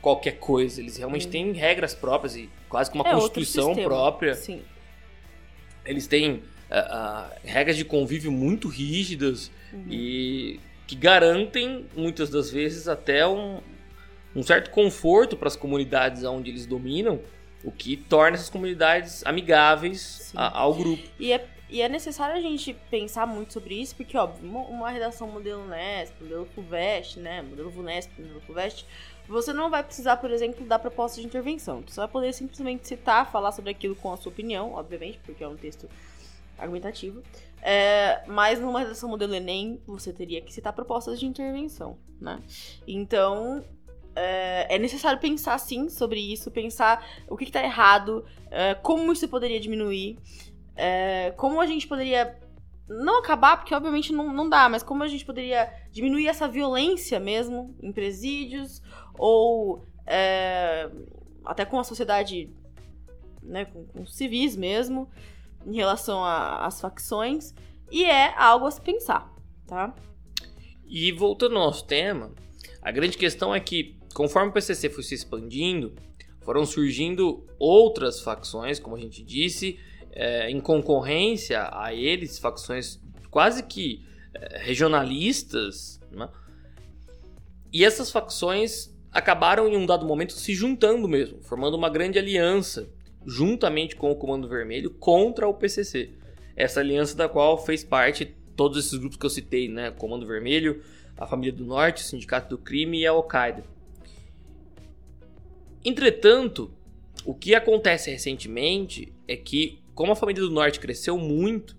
[0.00, 0.80] qualquer coisa.
[0.80, 1.30] Eles realmente hum.
[1.30, 4.34] têm regras próprias e quase que uma é constituição própria.
[4.34, 4.62] Sim.
[5.84, 9.86] Eles têm uh, uh, regras de convívio muito rígidas uhum.
[9.90, 13.60] e que garantem, muitas das vezes, até um,
[14.34, 17.20] um certo conforto para as comunidades onde eles dominam,
[17.64, 21.02] o que torna essas comunidades amigáveis a, ao grupo.
[21.18, 25.26] E é e é necessário a gente pensar muito sobre isso, porque, óbvio, uma redação
[25.26, 28.86] modelo NESP, modelo FUVEST, né, modelo VUNESP, modelo FUVEST,
[29.26, 31.82] você não vai precisar, por exemplo, dar proposta de intervenção.
[31.86, 35.48] Você vai poder simplesmente citar, falar sobre aquilo com a sua opinião, obviamente, porque é
[35.48, 35.88] um texto
[36.58, 37.22] argumentativo.
[37.62, 42.38] É, mas numa redação modelo Enem, você teria que citar propostas de intervenção, né?
[42.86, 43.64] Então,
[44.14, 49.26] é, é, necessário pensar sim sobre isso, pensar o que está errado, é, como isso
[49.26, 50.18] poderia diminuir
[50.76, 52.38] é, como a gente poderia
[52.88, 57.18] não acabar, porque obviamente não, não dá, mas como a gente poderia diminuir essa violência
[57.18, 58.82] mesmo em presídios,
[59.14, 60.90] ou é,
[61.44, 62.50] até com a sociedade,
[63.42, 65.08] né, com, com civis mesmo,
[65.66, 67.54] em relação às facções,
[67.90, 69.32] e é algo a se pensar,
[69.66, 69.94] tá?
[70.86, 72.32] E voltando ao nosso tema,
[72.80, 75.94] a grande questão é que, conforme o PCC foi se expandindo,
[76.40, 79.78] foram surgindo outras facções, como a gente disse,
[80.12, 86.28] é, em concorrência a eles, facções quase que é, regionalistas, né?
[87.72, 92.88] e essas facções acabaram em um dado momento se juntando mesmo, formando uma grande aliança,
[93.26, 96.10] juntamente com o Comando Vermelho, contra o PCC.
[96.56, 99.90] Essa aliança da qual fez parte todos esses grupos que eu citei, né?
[99.90, 100.82] Comando Vermelho,
[101.16, 103.64] a Família do Norte, o Sindicato do Crime e a Al-Qaeda.
[105.84, 106.70] Entretanto,
[107.24, 111.76] o que acontece recentemente é que como a família do Norte cresceu muito,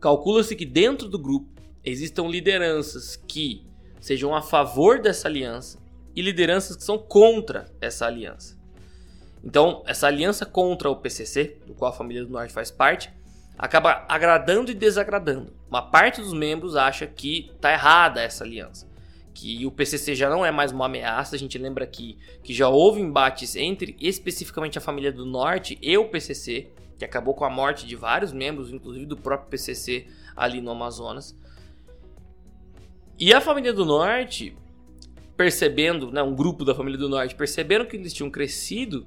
[0.00, 3.64] calcula-se que dentro do grupo existam lideranças que
[4.00, 5.78] sejam a favor dessa aliança
[6.16, 8.58] e lideranças que são contra essa aliança.
[9.44, 13.08] Então, essa aliança contra o PCC, do qual a família do Norte faz parte,
[13.56, 15.52] acaba agradando e desagradando.
[15.70, 18.90] Uma parte dos membros acha que está errada essa aliança,
[19.32, 21.36] que o PCC já não é mais uma ameaça.
[21.36, 25.96] A gente lembra aqui que já houve embates entre especificamente a família do Norte e
[25.96, 30.60] o PCC, que acabou com a morte de vários membros, inclusive do próprio PCC ali
[30.60, 31.36] no Amazonas.
[33.18, 34.56] E a família do Norte,
[35.36, 39.06] percebendo, né, um grupo da família do Norte, percebendo que eles tinham crescido,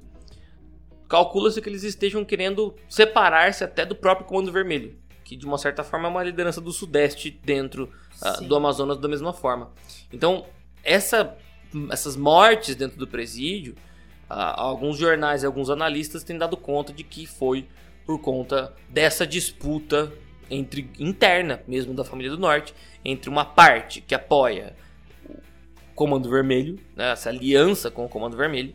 [1.08, 5.84] calcula-se que eles estejam querendo separar-se até do próprio Comando Vermelho, que de uma certa
[5.84, 7.90] forma é uma liderança do Sudeste dentro
[8.22, 9.72] uh, do Amazonas da mesma forma.
[10.12, 10.46] Então,
[10.82, 11.36] essa,
[11.90, 13.74] essas mortes dentro do presídio,
[14.30, 17.66] uh, alguns jornais e alguns analistas têm dado conta de que foi
[18.04, 20.12] por conta dessa disputa
[20.50, 24.74] entre interna mesmo da família do Norte entre uma parte que apoia
[25.28, 25.34] o
[25.94, 28.74] Comando Vermelho, né, essa aliança com o Comando Vermelho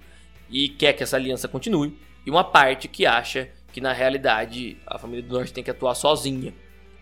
[0.49, 4.99] e quer que essa aliança continue, e uma parte que acha que na realidade a
[4.99, 6.53] família do Norte tem que atuar sozinha.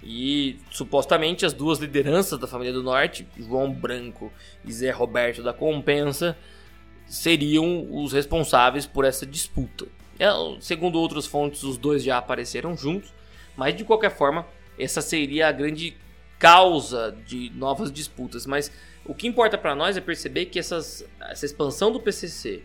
[0.01, 4.31] E supostamente as duas lideranças da família do Norte, João Branco
[4.63, 6.37] e Zé Roberto da Compensa,
[7.09, 9.87] seriam os responsáveis por essa disputa.
[10.19, 10.27] É,
[10.61, 13.11] segundo outras fontes, os dois já apareceram juntos,
[13.57, 14.45] mas de qualquer forma,
[14.77, 15.97] essa seria a grande
[16.37, 18.45] causa de novas disputas.
[18.45, 18.71] Mas
[19.05, 22.63] o que importa para nós é perceber que essas, essa expansão do PCC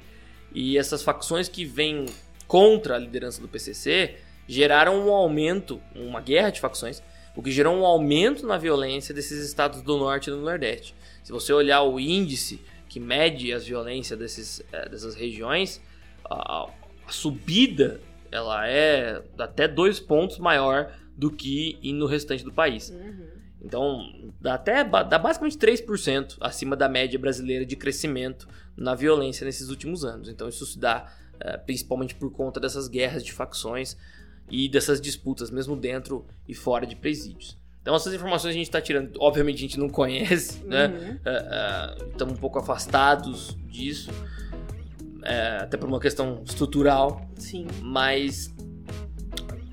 [0.53, 2.07] e essas facções que vêm
[2.47, 7.03] contra a liderança do PCC, geraram um aumento, uma guerra de facções,
[7.35, 10.95] o que gerou um aumento na violência desses estados do norte e do nordeste.
[11.23, 12.61] Se você olhar o índice
[12.95, 15.83] que mede as violências desses, eh, dessas regiões,
[16.25, 22.91] a, a subida ela é até dois pontos maior do que no restante do país.
[22.91, 23.27] Uhum.
[23.61, 29.71] Então, dá até dá basicamente 3% acima da média brasileira de crescimento na violência nesses
[29.71, 30.29] últimos anos.
[30.29, 33.97] Então, isso se dá é, principalmente por conta dessas guerras de facções
[34.49, 37.59] e dessas disputas, mesmo dentro e fora de presídios.
[37.85, 40.87] Então, essas informações a gente está tirando, obviamente a gente não conhece, né?
[40.87, 41.19] Uhum.
[41.23, 44.11] É, é, estamos um pouco afastados disso,
[45.23, 47.67] é, até por uma questão estrutural, Sim.
[47.83, 48.55] mas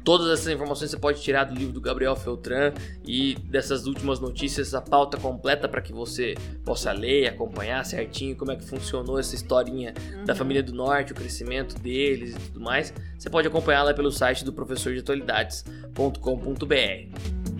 [0.04, 2.74] Todas essas informações você pode tirar do livro do Gabriel Feltran
[3.06, 6.34] e dessas últimas notícias, a pauta completa para que você
[6.66, 9.94] possa ler e acompanhar certinho como é que funcionou essa historinha
[10.26, 12.92] da família do Norte, o crescimento deles e tudo mais.
[13.16, 17.51] Você pode acompanhar lá pelo site do professor de atualidades.com.br.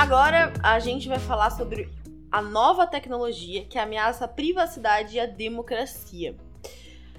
[0.00, 1.92] Agora a gente vai falar sobre
[2.32, 6.34] a nova tecnologia que ameaça a privacidade e a democracia.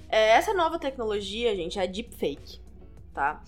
[0.08, 2.60] É, essa nova tecnologia, gente, é a deepfake,
[3.14, 3.40] tá?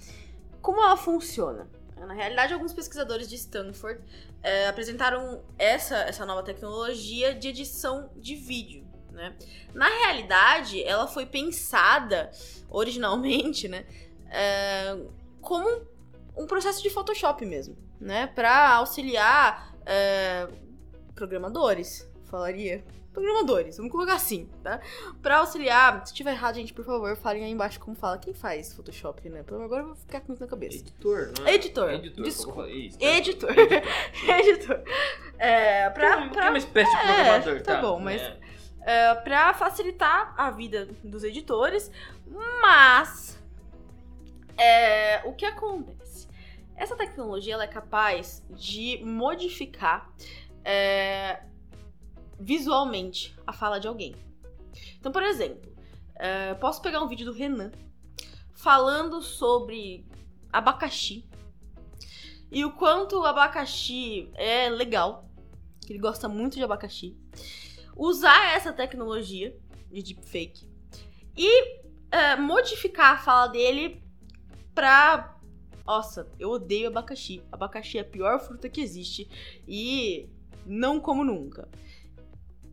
[0.62, 1.68] Como ela funciona?
[1.96, 4.00] Na realidade, alguns pesquisadores de Stanford
[4.40, 9.34] é, apresentaram essa, essa nova tecnologia de edição de vídeo, né?
[9.74, 12.30] Na realidade, ela foi pensada
[12.70, 13.84] originalmente, né,
[14.30, 14.96] é,
[15.40, 15.88] como
[16.36, 20.46] um processo de Photoshop mesmo, né, para auxiliar é,
[21.14, 24.80] programadores, falaria programadores, vamos colocar assim, tá?
[25.22, 28.18] Pra auxiliar, se tiver errado, gente, por favor, falem aí embaixo como fala.
[28.18, 29.44] Quem faz Photoshop, né?
[29.44, 30.78] Pelo agora eu vou ficar com isso na cabeça.
[30.78, 31.54] Editor, não é?
[31.54, 31.90] Editor.
[31.92, 32.24] Editor.
[32.24, 32.68] Desculpa.
[32.68, 33.50] Isso, Editor.
[33.56, 33.82] Editor.
[34.28, 34.82] Editor.
[35.38, 37.80] É, pra, pra, uma espécie de é, programador, tá tá?
[37.80, 38.38] bom, mas- É.
[38.80, 41.92] é, pra facilitar a vida dos editores,
[42.60, 43.40] mas
[44.58, 46.03] é, o que acontece?
[46.76, 50.12] Essa tecnologia ela é capaz de modificar
[50.64, 51.42] é,
[52.38, 54.14] visualmente a fala de alguém.
[54.98, 55.72] Então, por exemplo,
[56.16, 57.70] é, posso pegar um vídeo do Renan
[58.54, 60.06] falando sobre
[60.52, 61.28] abacaxi
[62.50, 65.28] e o quanto o abacaxi é legal,
[65.84, 67.16] que ele gosta muito de abacaxi,
[67.96, 69.58] usar essa tecnologia
[69.90, 70.68] de deepfake
[71.37, 74.02] e é, modificar a fala dele
[74.72, 75.33] pra.
[75.86, 77.42] Nossa, eu odeio abacaxi.
[77.52, 79.28] Abacaxi é a pior fruta que existe
[79.68, 80.28] e
[80.66, 81.68] não como nunca.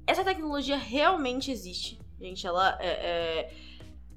[0.08, 2.48] Essa tecnologia realmente existe, gente.
[2.48, 3.54] Ela é, é,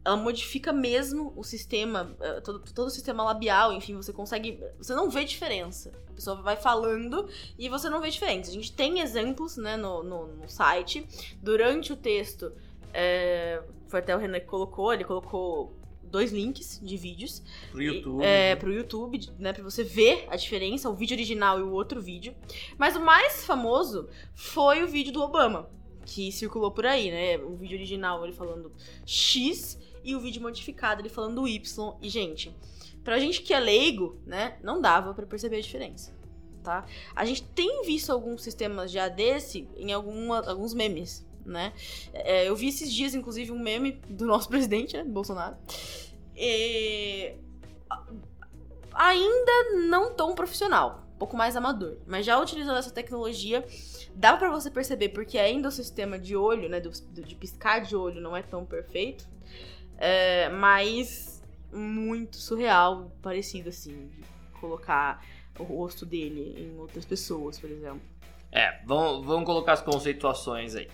[0.05, 4.63] ela modifica mesmo o sistema, é, todo, todo o sistema labial, enfim, você consegue.
[4.79, 5.91] Você não vê diferença.
[6.11, 7.29] A pessoa vai falando
[7.59, 8.51] e você não vê diferença.
[8.51, 11.07] A gente tem exemplos né, no, no, no site.
[11.43, 12.53] Durante o texto,
[12.93, 15.75] é, foi até o Renan que colocou, ele colocou
[16.11, 18.25] dois links de vídeos Pro YouTube.
[18.25, 22.01] é, pro YouTube, né, pra você ver a diferença, o vídeo original e o outro
[22.01, 22.35] vídeo.
[22.79, 25.69] Mas o mais famoso foi o vídeo do Obama,
[26.05, 27.39] que circulou por aí, né?
[27.39, 28.73] O vídeo original ele falando
[29.07, 31.97] X e o vídeo modificado ele falando Y.
[32.03, 32.55] E, gente,
[33.03, 36.15] pra gente que é leigo, né, não dava pra perceber a diferença.
[36.63, 36.87] Tá?
[37.15, 41.73] A gente tem visto alguns sistemas já desse em alguma, alguns memes, né?
[42.13, 45.57] É, eu vi esses dias, inclusive, um meme do nosso presidente, né, Bolsonaro.
[46.37, 47.35] E...
[48.93, 51.99] Ainda não tão profissional, um pouco mais amador.
[52.07, 53.65] Mas já utilizando essa tecnologia,
[54.15, 57.97] dá pra você perceber, porque ainda o sistema de olho, né, do, de piscar de
[57.97, 59.29] olho não é tão perfeito,
[59.99, 64.11] é, mas muito surreal, parecido assim,
[64.61, 65.25] colocar
[65.59, 68.03] o rosto dele em outras pessoas, por exemplo.
[68.51, 70.89] É, vamos, vamos colocar as conceituações aí.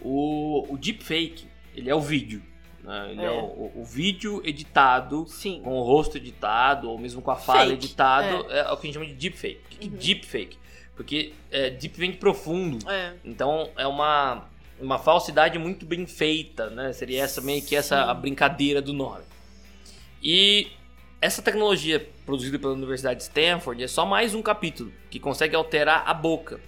[0.00, 2.42] O, o deepfake, ele é o vídeo.
[2.82, 3.08] né?
[3.10, 3.30] Ele é, É.
[3.30, 5.60] o, o vídeo editado, Sim.
[5.62, 8.70] com o rosto editado, ou mesmo com a fala Fake, editado, é.
[8.72, 9.60] o que a gente chama de deepfake.
[9.64, 9.96] O que que Uhum.
[9.96, 10.58] deepfake?
[10.94, 12.88] Porque é, deep vem de profundo.
[12.90, 13.12] É.
[13.24, 14.44] Então é uma,
[14.80, 16.90] uma falsidade muito bem feita, né?
[16.94, 19.22] Seria essa meio que essa a brincadeira do nome.
[20.22, 20.68] E
[21.20, 26.02] essa tecnologia produzida pela Universidade de Stanford é só mais um capítulo que consegue alterar
[26.06, 26.60] a boca,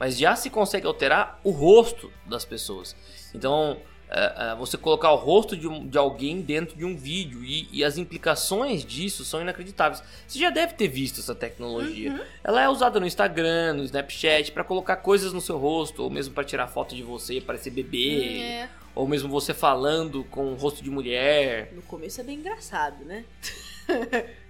[0.00, 2.96] mas já se consegue alterar o rosto das pessoas.
[3.34, 3.76] Então
[4.08, 7.68] é, é, você colocar o rosto de, um- de alguém dentro de um vídeo e,
[7.70, 10.02] e as implicações disso são inacreditáveis.
[10.26, 12.10] Você já deve ter visto essa tecnologia.
[12.12, 12.20] Uhum.
[12.42, 16.34] Ela é usada no Instagram, no Snapchat, pra colocar coisas no seu rosto, ou mesmo
[16.34, 18.68] pra tirar foto de você, parecer bebê, É.
[18.96, 21.70] ou mesmo você falando com o rosto de mulher.
[21.72, 23.24] No começo é bem engraçado, né?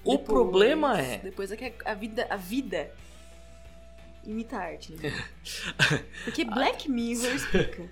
[0.05, 2.91] O Depois- problema é, Depois é que a vida, a vida
[4.25, 5.25] imita a arte, né?
[6.25, 7.89] Porque Black Mirror explica.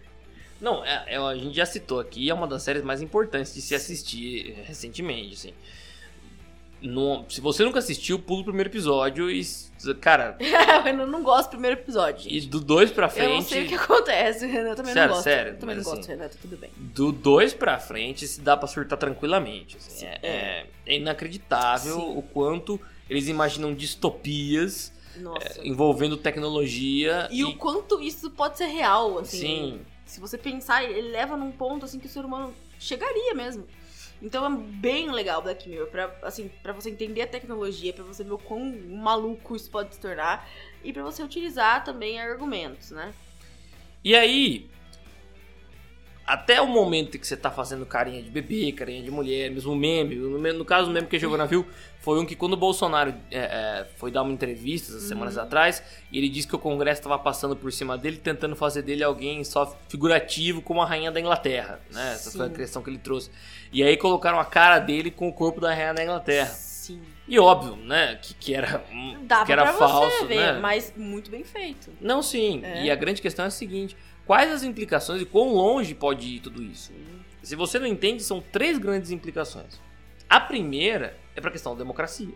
[0.60, 3.62] Não, é, é, a gente já citou aqui, é uma das séries mais importantes de
[3.62, 5.54] se assistir recentemente, assim.
[6.80, 9.44] No, se você nunca assistiu, pula o primeiro episódio e.
[10.00, 10.36] Cara.
[10.86, 12.22] eu não, gosto do primeiro episódio.
[12.22, 12.46] Gente.
[12.46, 13.28] E do 2 pra frente.
[13.28, 14.68] Eu não sei o que acontece, Renan.
[14.70, 15.24] Eu também sério, não gosto.
[15.24, 16.70] Sério, eu também não assim, gosto, Renan, tudo bem.
[16.76, 19.76] Do 2 pra frente se dá pra surtar tranquilamente.
[19.76, 20.66] Assim, é, é.
[20.86, 22.16] é, inacreditável Sim.
[22.16, 24.92] o quanto eles imaginam distopias
[25.40, 27.28] é, envolvendo tecnologia.
[27.30, 29.38] E, e, o quanto isso pode ser real, assim.
[29.38, 29.80] Sim.
[30.04, 33.66] Se você pensar, ele leva num ponto assim que o ser humano chegaria mesmo.
[34.20, 38.24] Então é bem legal Black Mirror, pra, assim, pra você entender a tecnologia, para você
[38.24, 40.48] ver o quão maluco isso pode se tornar
[40.82, 43.14] e para você utilizar também argumentos, né?
[44.02, 44.68] E aí,
[46.28, 50.14] até o momento que você tá fazendo carinha de bebê, carinha de mulher, mesmo meme.
[50.14, 51.66] No, caso, o meme que jogou na Viu
[52.00, 55.00] foi um que quando o Bolsonaro é, é, foi dar uma entrevista uhum.
[55.00, 58.82] semanas atrás, e ele disse que o Congresso estava passando por cima dele, tentando fazer
[58.82, 62.12] dele alguém só figurativo como a rainha da Inglaterra, né?
[62.12, 62.36] Essa Sim.
[62.36, 63.30] foi a questão que ele trouxe.
[63.72, 66.50] E aí colocaram a cara dele com o corpo da rainha da Inglaterra.
[66.50, 67.00] Sim.
[67.26, 68.82] E óbvio, né, que, que era,
[69.22, 70.58] Dava que era pra falso, você ver, né?
[70.60, 71.90] mas muito bem feito.
[72.00, 72.60] Não, sim.
[72.64, 72.84] É.
[72.84, 73.94] E a grande questão é a seguinte:
[74.28, 76.92] quais as implicações e quão longe pode ir tudo isso?
[77.42, 79.80] Se você não entende, são três grandes implicações.
[80.28, 82.34] A primeira é para a questão da democracia.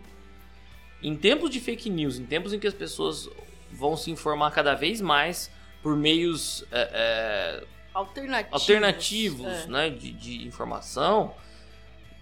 [1.03, 3.29] Em tempos de fake news, em tempos em que as pessoas
[3.71, 5.51] vão se informar cada vez mais
[5.83, 9.67] por meios é, é, alternativos, alternativos é.
[9.67, 11.35] né, de, de informação,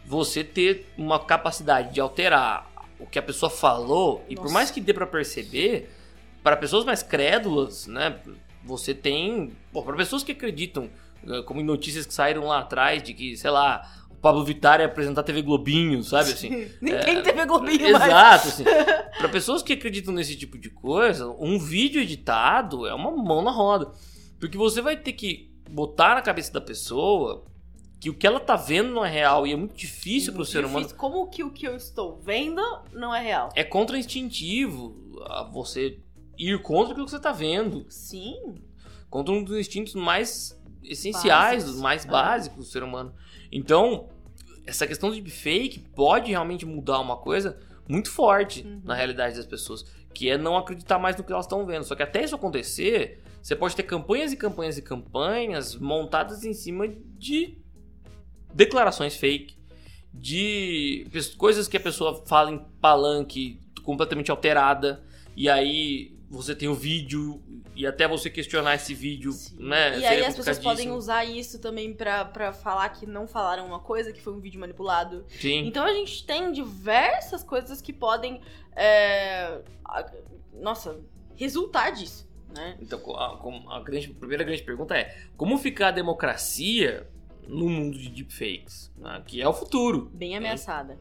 [0.06, 4.82] você ter uma capacidade de alterar o que a pessoa falou, e por mais que
[4.82, 5.90] dê para perceber,
[6.44, 8.20] para pessoas mais crédulas, né,
[8.72, 9.52] você tem.
[9.74, 10.90] Para pessoas que acreditam,
[11.28, 14.80] eh, como em notícias que saíram lá atrás, de que, sei lá, o Pablo Vittar
[14.80, 16.70] ia apresentar TV Globinho, sabe assim?
[16.82, 18.48] Ninguém é, TV Globinho Exato, mais.
[18.48, 18.64] assim.
[19.18, 23.52] Para pessoas que acreditam nesse tipo de coisa, um vídeo editado é uma mão na
[23.52, 23.92] roda.
[24.40, 27.46] Porque você vai ter que botar na cabeça da pessoa
[28.00, 30.46] que o que ela tá vendo não é real e é muito difícil para o
[30.46, 30.90] ser humano.
[30.96, 33.50] Como que o que eu estou vendo não é real?
[33.56, 34.96] É contra-instintivo
[35.54, 36.00] você
[36.42, 37.86] ir contra aquilo que você tá vendo.
[37.88, 38.56] Sim.
[39.10, 43.14] Contra um dos instintos mais essenciais, dos mais básicos do ser humano.
[43.52, 44.10] Então,
[44.66, 48.82] essa questão de fake pode realmente mudar uma coisa muito forte uhum.
[48.84, 51.84] na realidade das pessoas, que é não acreditar mais no que elas estão vendo.
[51.84, 56.54] Só que até isso acontecer, você pode ter campanhas e campanhas e campanhas montadas em
[56.54, 57.58] cima de
[58.54, 59.56] declarações fake,
[60.14, 61.06] de
[61.38, 65.04] coisas que a pessoa fala em palanque completamente alterada,
[65.36, 67.44] e aí você tem o vídeo
[67.76, 69.58] e até você questionar esse vídeo, Sim.
[69.60, 70.00] né?
[70.00, 74.14] E aí as pessoas podem usar isso também para falar que não falaram uma coisa,
[74.14, 75.26] que foi um vídeo manipulado.
[75.28, 75.68] Sim.
[75.68, 78.42] Então a gente tem diversas coisas que podem,
[78.76, 79.62] é,
[80.54, 81.02] nossa,
[81.36, 82.78] resultar disso, né?
[82.82, 87.10] Então a, a, grande, a primeira grande pergunta é como ficar a democracia
[87.46, 89.22] no mundo de deepfakes, né?
[89.26, 90.10] que é o futuro.
[90.14, 90.94] Bem ameaçada.
[90.94, 91.00] Né?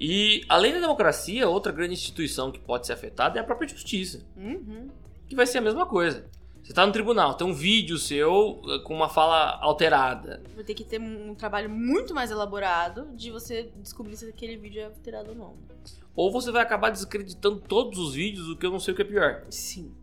[0.00, 4.26] E além da democracia, outra grande instituição que pode ser afetada é a própria justiça.
[4.34, 4.88] Uhum.
[5.28, 6.26] Que vai ser a mesma coisa.
[6.62, 10.42] Você está no tribunal, tem um vídeo seu eh, com uma fala alterada.
[10.54, 14.80] Vai ter que ter um trabalho muito mais elaborado de você descobrir se aquele vídeo
[14.80, 15.56] é alterado ou não.
[16.14, 19.02] Ou você vai acabar desacreditando todos os vídeos, o que eu não sei o que
[19.02, 19.44] é pior.
[19.50, 19.94] Sim.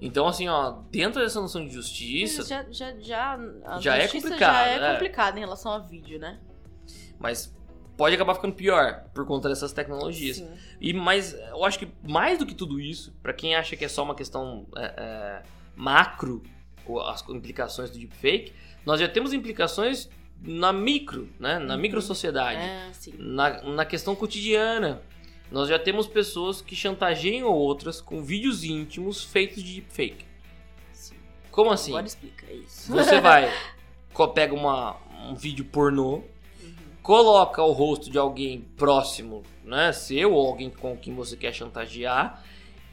[0.00, 2.44] Então, assim, ó, dentro dessa noção de justiça.
[2.44, 3.38] Já, já, já,
[3.80, 4.38] já é complicado.
[4.38, 6.40] Já é, é complicado em relação a vídeo, né?
[7.18, 7.54] Mas
[8.00, 10.38] pode acabar ficando pior por conta dessas tecnologias.
[10.38, 10.48] Sim.
[10.80, 13.88] E mais, eu acho que mais do que tudo isso, para quem acha que é
[13.88, 15.42] só uma questão é, é,
[15.76, 16.42] macro,
[17.06, 18.54] as implicações do deepfake,
[18.86, 20.08] nós já temos implicações
[20.42, 21.58] na micro, né?
[21.58, 21.80] Na uhum.
[21.80, 25.02] micro sociedade, é, na, na questão cotidiana.
[25.50, 30.24] Nós já temos pessoas que chantageiam outras com vídeos íntimos feitos de deepfake.
[30.94, 31.16] Sim.
[31.50, 31.90] Como assim?
[31.90, 32.90] Agora explica isso.
[32.90, 33.52] Você vai,
[34.34, 34.96] pega uma,
[35.28, 36.24] um vídeo pornô,
[37.10, 42.40] coloca o rosto de alguém próximo, né, seu ou alguém com quem você quer chantagear.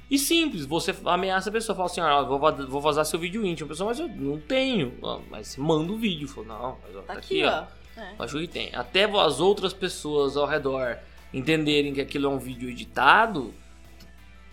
[0.09, 3.67] E simples, você ameaça a pessoa, fala assim, ah, vou, vou vazar seu vídeo íntimo.
[3.67, 4.97] A pessoa, mas eu não tenho.
[5.03, 6.27] Ah, mas você manda o vídeo.
[6.27, 7.65] Fala, não, mas, ó, tá, tá aqui, ó.
[7.95, 8.15] É.
[8.17, 8.73] Acho que tem.
[8.73, 10.97] Até as outras pessoas ao redor
[11.31, 13.53] entenderem que aquilo é um vídeo editado,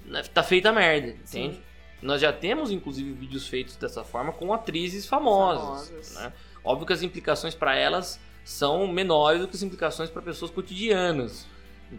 [0.05, 1.55] né, tá feita a merda, entende?
[1.55, 1.63] Sim.
[2.03, 5.89] Nós já temos, inclusive, vídeos feitos dessa forma com atrizes famosas.
[5.89, 6.15] famosas.
[6.17, 6.33] Né?
[6.63, 11.47] Óbvio que as implicações para elas são menores do que as implicações para pessoas cotidianas,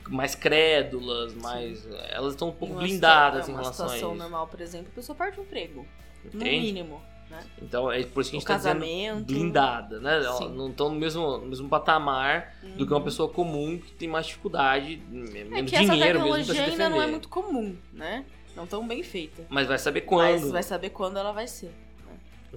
[0.08, 1.89] mais crédulas, mais Sim.
[2.10, 4.06] elas estão um pouco blindadas em relação a isso.
[4.06, 5.86] Uma situação normal, por exemplo, a pessoa perde o emprego,
[6.24, 6.38] Entende?
[6.38, 7.02] no mínimo.
[7.30, 7.43] Né?
[7.60, 10.22] Então é por isso que a gente está dizendo blindada, né?
[10.38, 10.50] Sim.
[10.50, 12.78] Não estão no mesmo, no mesmo patamar uhum.
[12.78, 13.04] do que uma uhum.
[13.04, 16.72] pessoa comum que tem mais dificuldade, menos é que dinheiro essa mesmo para se defender.
[16.72, 18.26] ainda não é muito comum, né?
[18.56, 19.46] Não tão bem feita.
[19.50, 20.41] Mas vai saber quando.
[20.41, 21.74] Mas vai saber quando ela vai ser.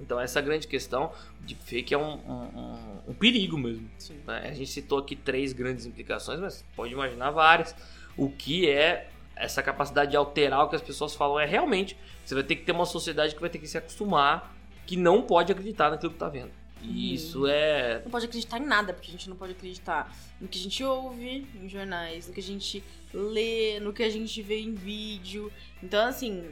[0.01, 3.89] Então essa grande questão de fake é um, um, um perigo mesmo.
[4.25, 4.47] Né?
[4.49, 7.75] A gente citou aqui três grandes implicações, mas pode imaginar várias.
[8.17, 11.95] O que é essa capacidade de alterar o que as pessoas falam é realmente
[12.25, 15.21] você vai ter que ter uma sociedade que vai ter que se acostumar que não
[15.21, 16.51] pode acreditar naquilo que está vendo.
[16.81, 17.13] E hum.
[17.13, 18.01] isso é.
[18.03, 20.83] Não pode acreditar em nada, porque a gente não pode acreditar no que a gente
[20.83, 22.83] ouve em jornais, no que a gente
[23.13, 25.51] lê, no que a gente vê em vídeo.
[25.83, 26.43] Então, assim,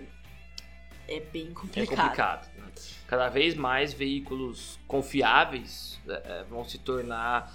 [1.07, 1.93] é bem complicado.
[1.93, 2.49] É complicado.
[2.57, 2.63] Né?
[3.07, 7.53] Cada vez mais veículos confiáveis é, é vão se tornar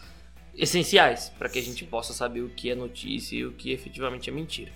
[0.54, 4.28] essenciais para que a gente possa saber o que é notícia e o que efetivamente
[4.28, 4.72] é mentira.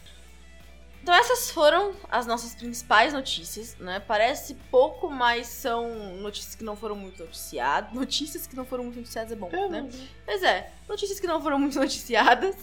[1.03, 4.01] Então essas foram as nossas principais notícias, né?
[4.01, 7.93] Parece pouco, mas são notícias que não foram muito noticiadas.
[7.93, 9.89] Notícias que não foram muito noticiadas é bom, é, né?
[10.27, 12.57] Mas é, notícias que não foram muito noticiadas,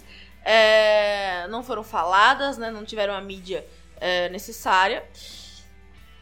[0.43, 2.70] é, não foram faladas, né?
[2.70, 5.05] Não tiveram a mídia é, necessária.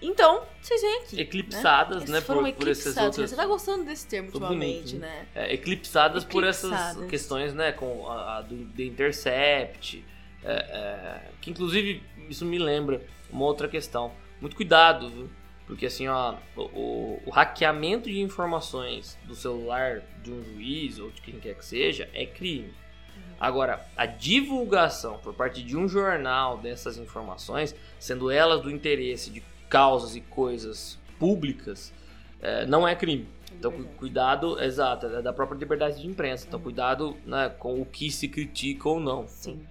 [0.02, 1.16] Então, vocês vêm aqui.
[1.16, 1.22] Né?
[1.22, 2.20] Eclipsadas, né?
[2.20, 3.16] né por, eclipsadas.
[3.16, 3.28] por.
[3.28, 5.28] Você tá gostando desse termo ultimamente, bonito, né?
[5.36, 7.72] É, eclipsadas, eclipsadas, por essas questões, né?
[7.72, 10.04] Com a, a do The Intercept.
[10.44, 14.12] É, é, que inclusive isso me lembra uma outra questão.
[14.40, 15.30] Muito cuidado, viu?
[15.68, 21.22] Porque assim, ó, o, o, hackeamento de informações do celular de um juiz ou de
[21.22, 22.68] quem quer que seja é crime.
[22.68, 23.36] Uhum.
[23.40, 29.42] Agora, a divulgação por parte de um jornal dessas informações, sendo elas do interesse de
[29.72, 31.94] causas e coisas públicas,
[32.42, 33.28] é, não é crime.
[33.58, 36.46] Então, cuidado, exato, é da própria liberdade de imprensa.
[36.48, 39.26] Então, cuidado né, com o que se critica ou não.
[39.28, 39.66] Sim.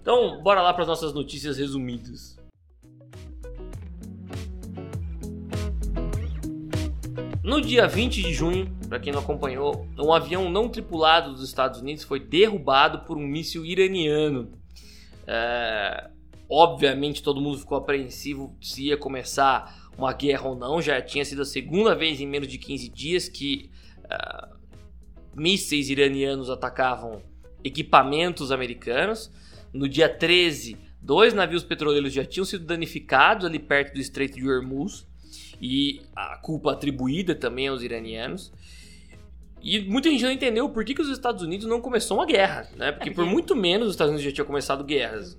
[0.00, 2.36] Então, bora lá para as nossas notícias resumidas.
[7.42, 11.80] No dia 20 de junho, para quem não acompanhou, um avião não tripulado dos Estados
[11.80, 14.50] Unidos foi derrubado por um míssil iraniano.
[15.26, 16.10] É...
[16.48, 20.80] Obviamente todo mundo ficou apreensivo se ia começar uma guerra ou não.
[20.80, 23.70] Já tinha sido a segunda vez em menos de 15 dias que
[24.04, 24.56] uh,
[25.34, 27.22] mísseis iranianos atacavam
[27.64, 29.30] equipamentos americanos.
[29.72, 34.48] No dia 13, dois navios petroleiros já tinham sido danificados ali perto do Estreito de
[34.48, 35.06] Hormuz
[35.60, 38.52] e a culpa atribuída também aos iranianos.
[39.62, 42.68] E muita gente não entendeu por que, que os Estados Unidos não começou uma guerra,
[42.76, 42.92] né?
[42.92, 45.36] Porque, é porque por muito menos os Estados Unidos já tinham começado guerras.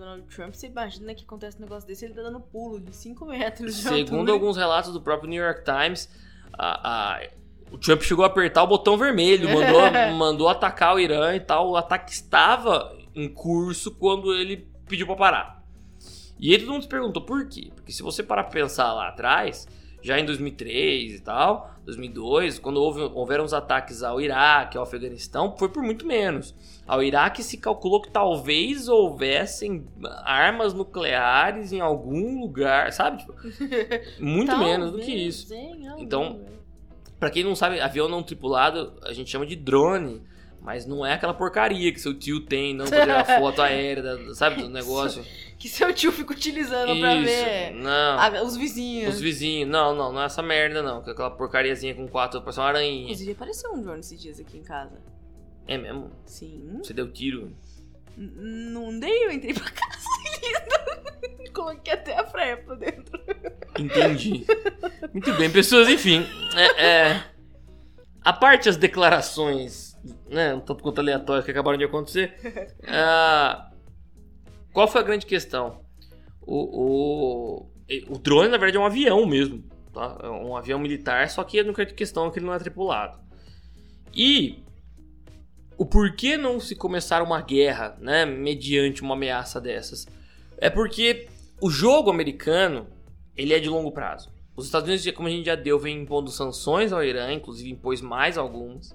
[0.00, 3.24] Donald Trump, você imagina que acontece um negócio desse, ele tá dando pulo de 5
[3.26, 4.32] metros de Segundo altura.
[4.32, 6.08] alguns relatos do próprio New York Times,
[6.52, 7.28] a, a,
[7.70, 9.80] o Trump chegou a apertar o botão vermelho, mandou,
[10.16, 11.70] mandou atacar o Irã e tal.
[11.70, 15.64] O ataque estava em curso quando ele pediu para parar.
[16.38, 17.70] E aí todo mundo se perguntou por quê?
[17.74, 19.68] Porque se você parar pra pensar lá atrás,
[20.02, 25.54] já em 2003 e tal, 2002, quando houve, houveram os ataques ao Iraque, ao Afeganistão,
[25.56, 26.54] foi por muito menos.
[26.86, 29.86] Ao Iraque se calculou que talvez houvessem
[30.24, 33.18] armas nucleares em algum lugar, sabe?
[33.18, 33.34] Tipo,
[34.18, 35.52] muito menos do que isso.
[35.98, 36.40] Então,
[37.18, 40.22] para quem não sabe, avião não tripulado a gente chama de drone.
[40.62, 44.62] Mas não é aquela porcaria que seu tio tem, não, pra tirar foto aérea, sabe,
[44.62, 45.24] do negócio.
[45.60, 48.18] Que seu tio fica utilizando Isso, pra ver não.
[48.18, 49.16] A, os vizinhos.
[49.16, 49.68] Os vizinhos.
[49.68, 51.02] Não, não, não é essa merda, não.
[51.02, 53.02] Que é aquela porcariazinha com quatro, parece uma aranha.
[53.02, 54.98] Inclusive, apareceu um drone esses dias aqui em casa.
[55.66, 56.10] É mesmo?
[56.24, 56.80] Sim.
[56.82, 57.54] Você deu tiro?
[58.16, 60.08] N não dei, eu entrei pra casa
[60.42, 61.52] linda.
[61.52, 63.20] Coloquei até a freia pra dentro.
[63.78, 64.46] Entendi.
[65.12, 66.26] Muito bem, pessoas, enfim.
[66.56, 67.24] É, é,
[68.24, 69.90] a parte as declarações
[70.28, 72.34] né, um tanto quanto aleatórias que acabaram de acontecer.
[72.86, 73.69] Ah,
[74.72, 75.80] qual foi a grande questão?
[76.40, 77.70] O, o,
[78.08, 79.64] o drone, na verdade, é um avião mesmo.
[79.92, 80.18] Tá?
[80.22, 83.18] É um avião militar, só que a única questão é que ele não é tripulado.
[84.14, 84.62] E
[85.76, 90.06] o porquê não se começar uma guerra, né, mediante uma ameaça dessas?
[90.58, 91.28] É porque
[91.60, 92.86] o jogo americano,
[93.36, 94.30] ele é de longo prazo.
[94.54, 98.00] Os Estados Unidos, como a gente já deu, vem impondo sanções ao Irã, inclusive impôs
[98.00, 98.94] mais algumas.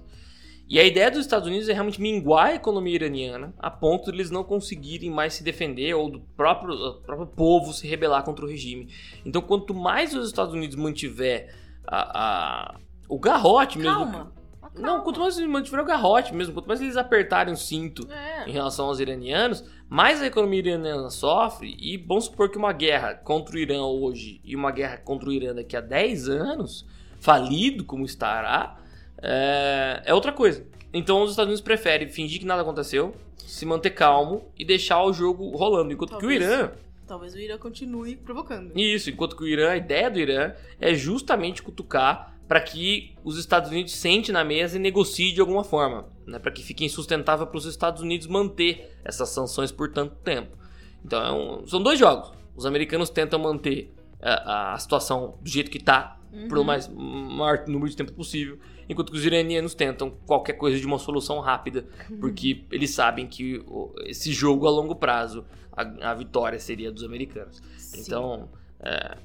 [0.68, 4.16] E a ideia dos Estados Unidos é realmente minguar a economia iraniana a ponto de
[4.16, 8.44] eles não conseguirem mais se defender ou do próprio, do próprio povo se rebelar contra
[8.44, 8.88] o regime.
[9.24, 11.54] Então, quanto mais os Estados Unidos mantiver
[11.86, 13.92] a, a o garrote mesmo.
[13.92, 14.32] Calma.
[14.74, 18.46] Não, quanto mais eles mantiverem o garrote mesmo, quanto mais eles apertarem o cinto é.
[18.46, 21.74] em relação aos iranianos, mais a economia iraniana sofre.
[21.80, 25.32] E vamos supor que uma guerra contra o Irã hoje e uma guerra contra o
[25.32, 26.86] Irã daqui a 10 anos,
[27.18, 28.76] falido como estará,
[29.22, 30.66] é, é outra coisa.
[30.92, 35.12] Então os Estados Unidos preferem fingir que nada aconteceu, se manter calmo e deixar o
[35.12, 35.92] jogo rolando.
[35.92, 36.70] Enquanto talvez, que o Irã.
[37.06, 38.72] Talvez o Irã continue provocando.
[38.76, 43.38] Isso, enquanto que o Irã, a ideia do Irã é justamente cutucar para que os
[43.38, 47.46] Estados Unidos sente na mesa e negocie de alguma forma, né, para que fique insustentável
[47.46, 50.56] para os Estados Unidos manter essas sanções por tanto tempo.
[51.04, 52.32] Então é um, são dois jogos.
[52.54, 56.48] Os americanos tentam manter a, a situação do jeito que está Uhum.
[56.48, 58.58] pelo mais maior número de tempo possível,
[58.88, 61.86] enquanto que os iranianos tentam qualquer coisa de uma solução rápida,
[62.20, 63.64] porque eles sabem que
[64.04, 67.62] esse jogo a longo prazo, a, a vitória seria dos americanos.
[67.78, 68.00] Sim.
[68.00, 68.48] Então,
[68.80, 69.16] é,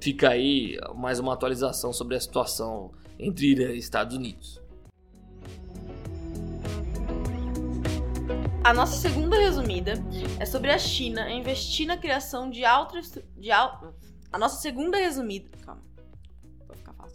[0.00, 4.60] fica aí mais uma atualização sobre a situação entre Irã e Estados Unidos.
[8.62, 9.94] A nossa segunda resumida
[10.38, 13.00] é sobre a China investir na criação de alta.
[13.36, 13.94] De al...
[14.30, 15.48] A nossa segunda resumida.
[15.64, 15.82] Calma.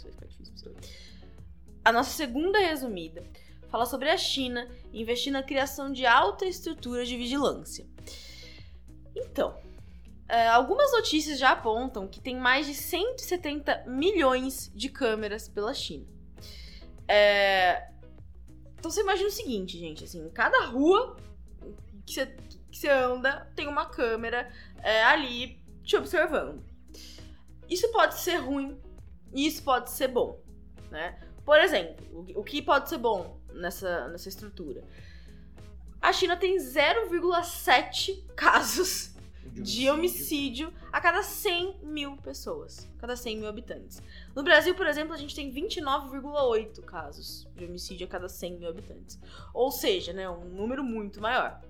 [0.02, 0.76] Vai ficar difícil.
[1.86, 3.24] A nossa segunda resumida
[3.70, 7.86] fala sobre a China investir na criação de alta estrutura de vigilância.
[9.16, 9.56] Então,
[10.28, 16.06] é, algumas notícias já apontam que tem mais de 170 milhões de câmeras pela China.
[17.08, 17.90] É,
[18.78, 21.18] Então você imagina o seguinte, gente, assim, cada rua
[22.06, 22.26] que você,
[22.72, 26.64] que você anda tem uma câmera é, ali te observando.
[27.70, 28.80] Isso pode ser ruim
[29.34, 30.40] e isso pode ser bom,
[30.92, 31.20] né?
[31.46, 34.84] Por exemplo, o, que pode ser bom nessa, nessa estrutura?
[36.02, 39.14] A China tem 0,7 casos
[39.52, 44.02] de homicídio a cada 100 mil pessoas, a cada 100 mil habitantes.
[44.36, 48.70] No Brasil, por exemplo, a gente tem 29,8 casos de homicídio a cada 100 mil
[48.70, 49.20] habitantes.
[49.54, 51.62] Ou seja, né, um número muito maior.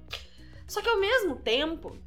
[0.68, 1.98] Só que ao mesmo tempo,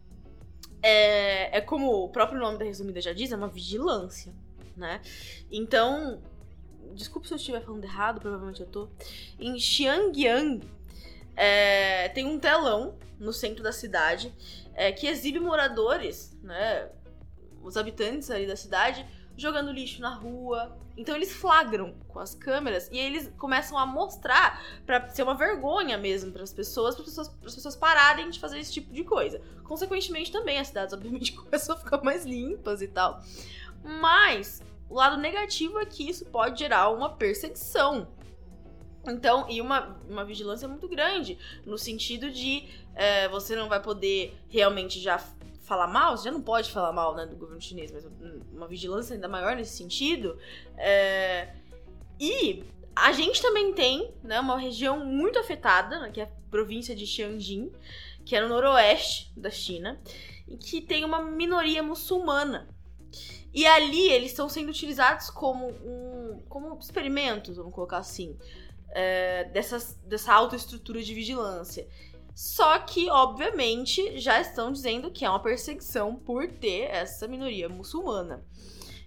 [0.82, 4.32] é, é como o próprio nome da resumida já diz, é uma vigilância,
[4.76, 5.00] né?
[5.50, 6.22] Então,
[6.94, 8.88] desculpe se eu estiver falando errado, provavelmente eu tô.
[9.38, 10.68] Em Xiangyang,
[11.34, 14.34] é, tem um telão no centro da cidade
[14.74, 16.90] é, que exibe moradores, né?
[17.62, 19.06] Os habitantes ali da cidade
[19.36, 20.76] jogando lixo na rua.
[20.96, 25.98] Então eles flagram com as câmeras e eles começam a mostrar pra ser uma vergonha
[25.98, 29.40] mesmo para as pessoas, para pras pessoas pararem de fazer esse tipo de coisa.
[29.62, 33.22] Consequentemente também as cidades obviamente começam a ficar mais limpas e tal.
[33.86, 38.08] Mas o lado negativo é que isso pode gerar uma perseguição.
[39.06, 44.36] Então, e uma, uma vigilância muito grande, no sentido de é, você não vai poder
[44.48, 45.18] realmente já
[45.62, 48.06] falar mal, você já não pode falar mal né, do governo chinês, mas
[48.52, 50.38] uma vigilância ainda maior nesse sentido.
[50.76, 51.54] É,
[52.18, 52.64] e
[52.94, 57.06] a gente também tem né, uma região muito afetada, né, que é a província de
[57.06, 57.70] Xianjin,
[58.24, 60.00] que é no noroeste da China,
[60.48, 62.68] e que tem uma minoria muçulmana.
[63.56, 68.36] E ali eles estão sendo utilizados como um como experimentos, vamos colocar assim,
[68.90, 71.88] é, dessas, dessa alta estrutura de vigilância.
[72.34, 78.44] Só que, obviamente, já estão dizendo que é uma perseguição por ter essa minoria muçulmana.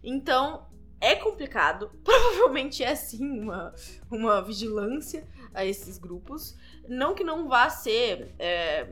[0.03, 0.65] Então,
[0.99, 1.91] é complicado.
[2.03, 3.71] Provavelmente é sim uma,
[4.09, 6.57] uma vigilância a esses grupos.
[6.87, 8.87] Não que não vá ser é,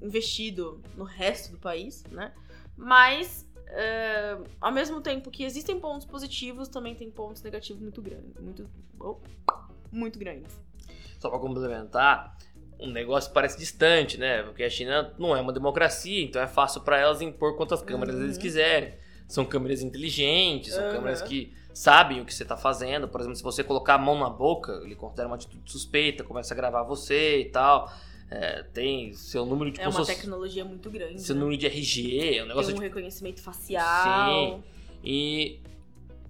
[0.00, 2.32] investido no resto do país, né?
[2.74, 8.34] Mas, é, ao mesmo tempo que existem pontos positivos, também tem pontos negativos muito grandes.
[8.40, 8.68] Muito,
[9.00, 9.16] oh,
[9.90, 10.58] muito grandes.
[11.18, 12.36] Só para complementar,
[12.80, 14.42] um negócio que parece distante, né?
[14.42, 18.16] Porque a China não é uma democracia, então é fácil para elas impor quantas câmeras
[18.16, 18.24] Uhum.
[18.24, 18.94] eles quiserem.
[19.28, 20.92] São câmeras inteligentes, são Uhum.
[20.92, 23.08] câmeras que sabem o que você tá fazendo.
[23.08, 26.52] Por exemplo, se você colocar a mão na boca, ele considera uma atitude suspeita, começa
[26.52, 27.90] a gravar você e tal.
[28.34, 31.20] É, tem seu número de É uma pessoas- tecnologia muito grande.
[31.20, 31.40] seu né?
[31.42, 34.54] número de RG, é um negócio Tem um de reconhecimento facial.
[34.56, 34.62] Sim.
[35.04, 35.60] E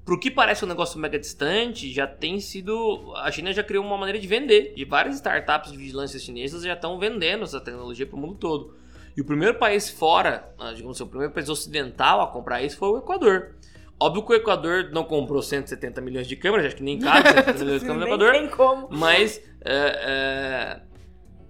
[0.04, 3.12] pro que parece um negócio mega distante, já tem sido.
[3.16, 4.72] A China já criou uma maneira de vender.
[4.76, 8.74] E várias startups de vigilância chinesas já estão vendendo essa tecnologia pro mundo todo.
[9.16, 12.76] E o primeiro país fora, ah, digamos assim, o primeiro país ocidental a comprar isso
[12.78, 13.54] foi o Equador.
[14.00, 17.58] Óbvio que o Equador não comprou 170 milhões de câmeras, acho que nem cabe 170
[17.64, 18.32] milhões de câmeras no Equador.
[18.32, 18.88] tem como.
[18.90, 20.80] Mas é, é,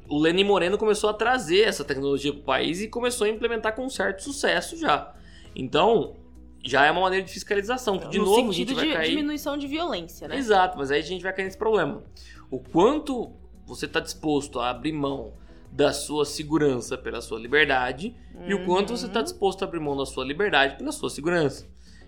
[0.08, 3.74] o Lenin Moreno começou a trazer essa tecnologia para o país e começou a implementar
[3.74, 5.14] com certo sucesso já.
[5.54, 6.16] Então,
[6.64, 8.92] já é uma maneira de fiscalização, que de no novo a sentido gente vai de
[8.94, 9.10] cair...
[9.10, 10.36] diminuição de violência, né?
[10.36, 12.02] Exato, mas aí a gente vai cair nesse problema.
[12.50, 13.32] O quanto
[13.66, 15.32] você está disposto a abrir mão
[15.70, 18.14] da sua segurança pela sua liberdade
[18.46, 19.24] e o quanto você está Uhum.
[19.24, 21.66] disposto a abrir mão da sua liberdade pela sua segurança.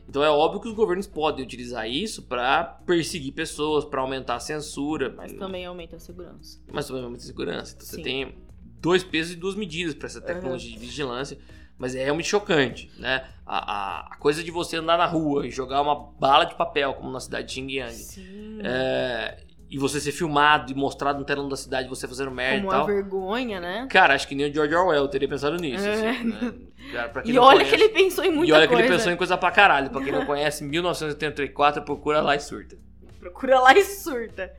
[0.09, 4.41] Então é óbvio que os governos podem utilizar isso para perseguir pessoas, para aumentar a
[4.41, 6.61] censura, Mas também aumenta a segurança.
[6.73, 7.75] mas também aumenta a segurança.
[7.75, 8.03] Então você Sim.
[8.03, 8.35] tem
[8.81, 11.39] dois pesos e duas medidas para essa tecnologia de vigilância,
[11.79, 13.27] mas é realmente chocante, né?
[13.47, 16.95] A, a- a coisa de você andar na rua e jogar uma bala de papel,
[16.95, 18.59] como na cidade de Xinjiang, Sim.
[18.63, 22.69] é, e você ser filmado e mostrado no telão da cidade você fazendo merda Como
[22.69, 22.87] e tal.
[22.87, 23.87] vergonha, né?
[23.91, 25.85] Cara, acho que nem o George Orwell teria pensado nisso.
[25.87, 26.11] É.
[26.11, 26.55] assim, né?
[26.93, 28.83] Cara, E não olha conhece- que ele pensou em muita E olha que coisa.
[28.87, 29.91] ele pensou em coisa pra caralho.
[29.91, 32.77] Pra quem não conhece, 1984, procura lá e surta.
[33.19, 34.53] Procura lá e surta.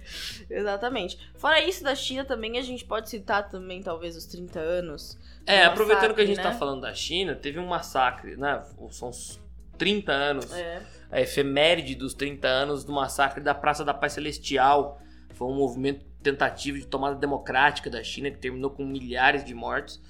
[0.49, 1.17] Exatamente.
[1.37, 5.17] Fora isso da China também, a gente pode citar também, talvez, os 30 anos.
[5.45, 6.57] É, aproveitando que a massacre, gente tá né?
[6.57, 8.63] falando da China, teve um massacre, né?
[8.89, 9.39] São os
[9.77, 10.51] 30 anos.
[10.51, 10.81] É.
[11.15, 14.99] A efeméride dos 30 anos do massacre da Praça da Paz Celestial.
[15.33, 20.01] Foi um movimento tentativo de tomada democrática da China que terminou com milhares de mortos.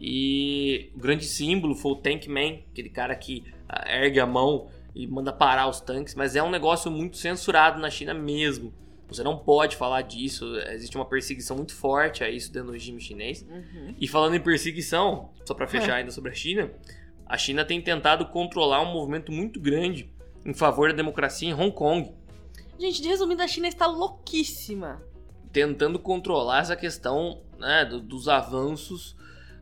[0.00, 4.68] E o grande símbolo foi o Tank Man, aquele cara que ah, ergue a mão
[4.94, 8.72] e manda parar os tanques, mas é um negócio muito censurado na China mesmo.
[9.08, 13.00] Você não pode falar disso, existe uma perseguição muito forte a isso dentro do regime
[13.00, 13.44] chinês.
[13.48, 13.94] Uhum.
[14.00, 16.00] E falando em perseguição, só para fechar É.
[16.00, 16.70] ainda sobre a China,
[17.26, 20.13] a China tem tentado controlar um movimento muito grande
[20.44, 22.12] em favor da democracia em Hong Kong,
[22.78, 25.00] Gente, de resumindo, a China está louquíssima.
[25.52, 29.14] tentando controlar essa questão né, do- dos avanços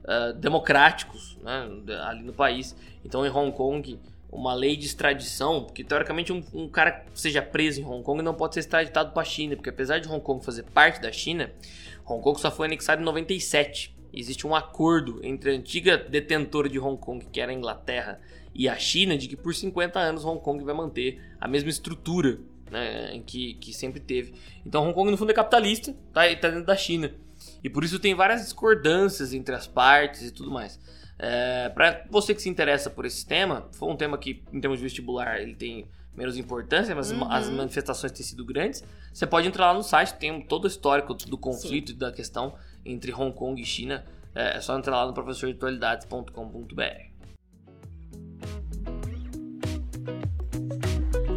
[0.07, 1.69] ah, democráticos né,
[2.07, 2.75] ali no país.
[3.05, 7.43] Então, em Hong Kong, uma lei de extradição, porque teoricamente um, um cara que seja
[7.43, 10.21] preso em Hong Kong não pode ser extraditado para a China, porque apesar de Hong
[10.25, 11.53] Kong fazer parte da China,
[12.07, 13.95] Hong Kong só foi anexado em 97.
[14.15, 18.19] Existe um acordo entre a antiga detentora de Hong Kong, que era a Inglaterra,
[18.55, 22.39] e a China, de que por 50 anos Hong Kong vai manter a mesma estrutura
[22.71, 24.35] né, que, que sempre teve.
[24.65, 27.13] Então Hong Kong no fundo é capitalista, tá, e tá dentro da China.
[27.63, 30.79] E por isso tem várias discordâncias entre as partes e tudo mais.
[31.19, 34.79] É, para você que se interessa por esse tema, foi um tema que em termos
[34.79, 37.31] de vestibular ele tem menos importância, mas Uhum.
[37.31, 38.85] as manifestações têm sido grandes.
[39.13, 42.55] Você pode entrar lá no site, tem todo o histórico do conflito e da questão
[42.85, 44.05] entre Hong Kong e China.
[44.35, 47.12] É, é só entrar lá no professordeatualidades.com.br.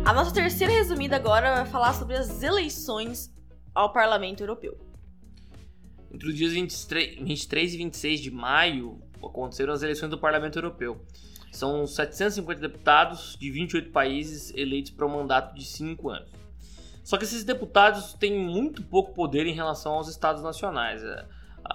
[0.06, 3.34] A nossa terceira resumida agora vai falar sobre as eleições
[3.74, 4.78] ao Parlamento Europeu.
[6.12, 11.03] Entre os dias 23, 23 e 26 de maio aconteceram as eleições do Parlamento Europeu.
[11.51, 16.30] São 750 deputados de 28 países eleitos para um mandato de 5 anos.
[17.03, 21.03] Só que esses deputados têm muito pouco poder em relação aos estados nacionais.
[21.03, 21.26] É,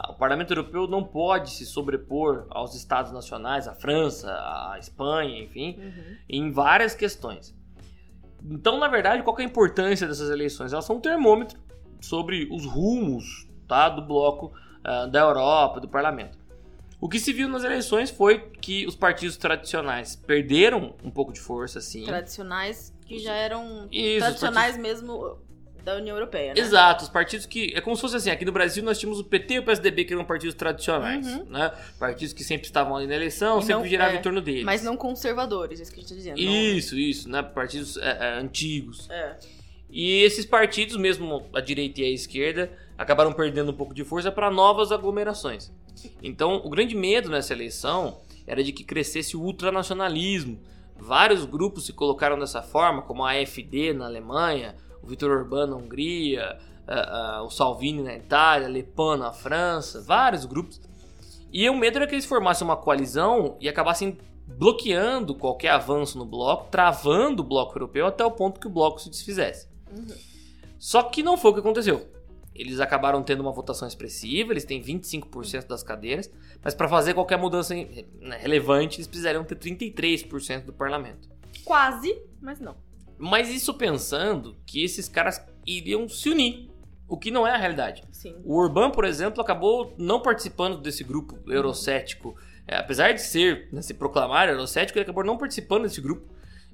[0.08, 5.76] O Parlamento Europeu não pode se sobrepor aos estados nacionais, a França, a Espanha, enfim,
[6.28, 7.58] em várias questões.
[8.48, 10.72] Então, na verdade, qual que é a importância dessas eleições?
[10.72, 11.58] Elas são um termômetro
[12.00, 16.38] sobre os rumos tá, do bloco ah, da Europa, do parlamento.
[17.00, 21.40] O que se viu nas eleições foi que os partidos tradicionais perderam um pouco de
[21.40, 22.04] força, sim.
[22.04, 25.38] Tradicionais que já eram Isso, tradicionais mesmo
[25.84, 26.60] da União Europeia, né?
[26.60, 27.72] Exato, os partidos que.
[27.74, 30.04] É como se fosse assim: aqui no Brasil nós tínhamos o PT e o PSDB,
[30.04, 31.26] que eram partidos tradicionais.
[31.26, 31.44] Uhum.
[31.46, 31.72] Né?
[31.98, 34.64] Partidos que sempre estavam ali na eleição, sempre não- giravam é, em torno deles.
[34.64, 36.36] Mas não conservadores, é isso que a gente tá dizendo.
[36.40, 37.42] não- Isso, isso, né?
[37.42, 39.08] Partidos é, é, antigos.
[39.10, 39.36] É.
[39.88, 44.30] E esses partidos, mesmo a direita e a esquerda, acabaram perdendo um pouco de força
[44.30, 45.72] para novas aglomerações.
[46.22, 50.60] Então, o grande medo nessa eleição era de que crescesse o ultranacionalismo.
[50.96, 55.76] Vários grupos se colocaram dessa forma, como a AfD na Alemanha, o Viktor Orbán na
[55.76, 60.80] Hungria, ah, ah, o Salvini na Itália, Le Pen na França, vários grupos.
[61.52, 66.24] E o medo era que eles formassem uma coalizão e acabassem bloqueando qualquer avanço no
[66.24, 69.68] bloco, travando o bloco europeu até o ponto que o bloco se desfizesse.
[69.90, 70.06] Uhum.
[70.78, 72.10] Só que não foi o que aconteceu.
[72.54, 76.30] Eles acabaram tendo uma votação expressiva, eles têm 25% das cadeiras,
[76.62, 81.28] mas para fazer qualquer mudança né, relevante, eles precisariam ter 33% do parlamento.
[81.64, 82.76] Quase, mas não.
[83.20, 86.70] Mas isso pensando que esses caras iriam se unir,
[87.06, 88.02] o que não é a realidade.
[88.10, 88.34] Sim.
[88.44, 92.34] O Orbán, por exemplo, acabou não participando desse grupo eurocético.
[92.66, 96.26] É, apesar de ser, né, se proclamar eurocético, ele acabou não participando desse grupo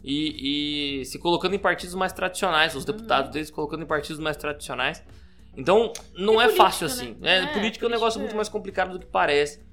[0.05, 4.21] e, e se colocando em partidos mais tradicionais, os deputados deles se colocando em partidos
[4.21, 5.03] mais tradicionais.
[5.57, 6.93] Então, não E é política, fácil né?
[6.93, 7.17] assim.
[7.23, 8.37] É, É, política é um negócio muito é.
[8.37, 9.65] mais complicado do que parece.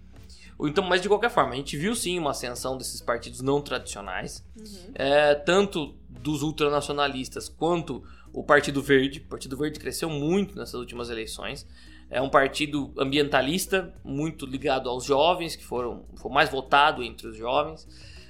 [0.62, 4.46] Então, mas de qualquer forma, a gente viu sim uma ascensão desses partidos não tradicionais
[4.58, 4.92] Uhum.
[4.96, 5.94] é, tanto
[6.24, 9.20] dos ultranacionalistas quanto o Partido Verde.
[9.20, 11.68] O Partido Verde cresceu muito nessas últimas eleições.
[12.10, 17.36] É um partido ambientalista, muito ligado aos jovens, que foram foi mais votado entre os
[17.38, 17.88] jovens,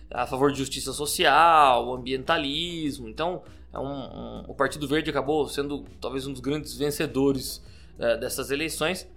[0.09, 3.07] a favor de justiça social, ambientalismo.
[3.07, 7.63] Então, é um, um- o Partido Verde acabou sendo talvez um dos grandes vencedores
[7.99, 9.07] é, dessas eleições.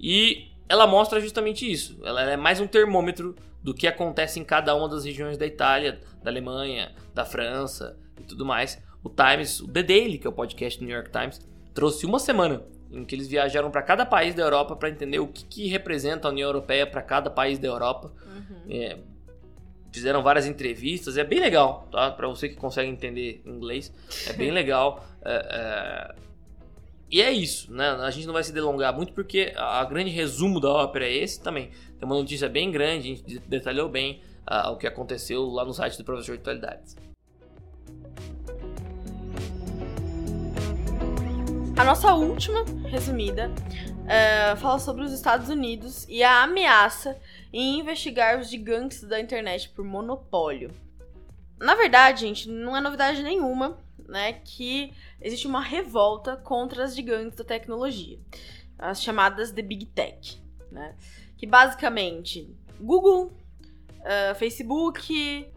[0.00, 1.98] E ela mostra justamente isso.
[2.04, 6.00] Ela é mais um termômetro do que acontece em cada uma das regiões da Itália,
[6.22, 8.82] da Alemanha, da França e tudo mais.
[9.02, 11.40] O Times, o The Daily, que é o podcast do New York Times,
[11.74, 15.26] trouxe uma semana em que eles viajaram para cada país da Europa para entender o
[15.26, 18.12] que, que representa a União Europeia para cada país da Europa.
[18.24, 18.70] Uhum.
[18.70, 18.98] É,
[19.92, 22.10] fizeram várias entrevistas, é bem legal, tá?
[22.10, 23.92] Para você que consegue entender inglês,
[24.28, 25.04] é bem legal.
[25.22, 26.14] É, é,
[27.10, 27.90] E é isso, né?
[27.90, 31.42] A gente não vai se delongar muito porque a grande resumo da ópera é esse
[31.42, 31.70] também.
[31.98, 35.72] Tem uma notícia bem grande, a gente detalhou bem ah, o que aconteceu lá no
[35.72, 36.96] site do Professor de Atualidades.
[41.76, 43.50] A nossa última resumida
[44.06, 47.18] é, fala sobre os Estados Unidos e a ameaça
[47.52, 50.70] em investigar os gigantes da internet por monopólio.
[51.58, 57.36] Na verdade, gente, não é novidade nenhuma, né, que existe uma revolta contra as gigantes
[57.36, 58.20] da tecnologia,
[58.78, 60.94] as chamadas The Big Tech, né,
[61.36, 63.32] que basicamente Google,
[64.00, 65.52] uh, Facebook,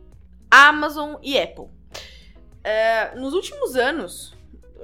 [0.50, 1.66] Amazon e Apple.
[1.66, 4.37] Uh, nos últimos anos,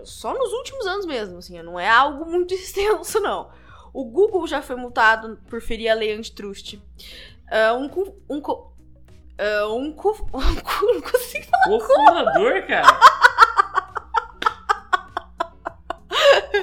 [0.03, 3.49] só nos últimos anos mesmo, assim, não é algo muito extenso, não.
[3.93, 6.73] O Google já foi multado por ferir a lei antitrust.
[6.73, 7.85] Uh, um,
[8.29, 11.79] um, uh, um, cu, um, cu, não consigo falar.
[11.79, 12.99] Cofundador, cara.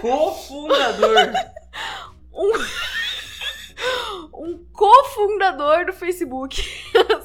[0.01, 1.17] Cofundador.
[2.33, 2.53] Um,
[4.33, 6.63] um cofundador do Facebook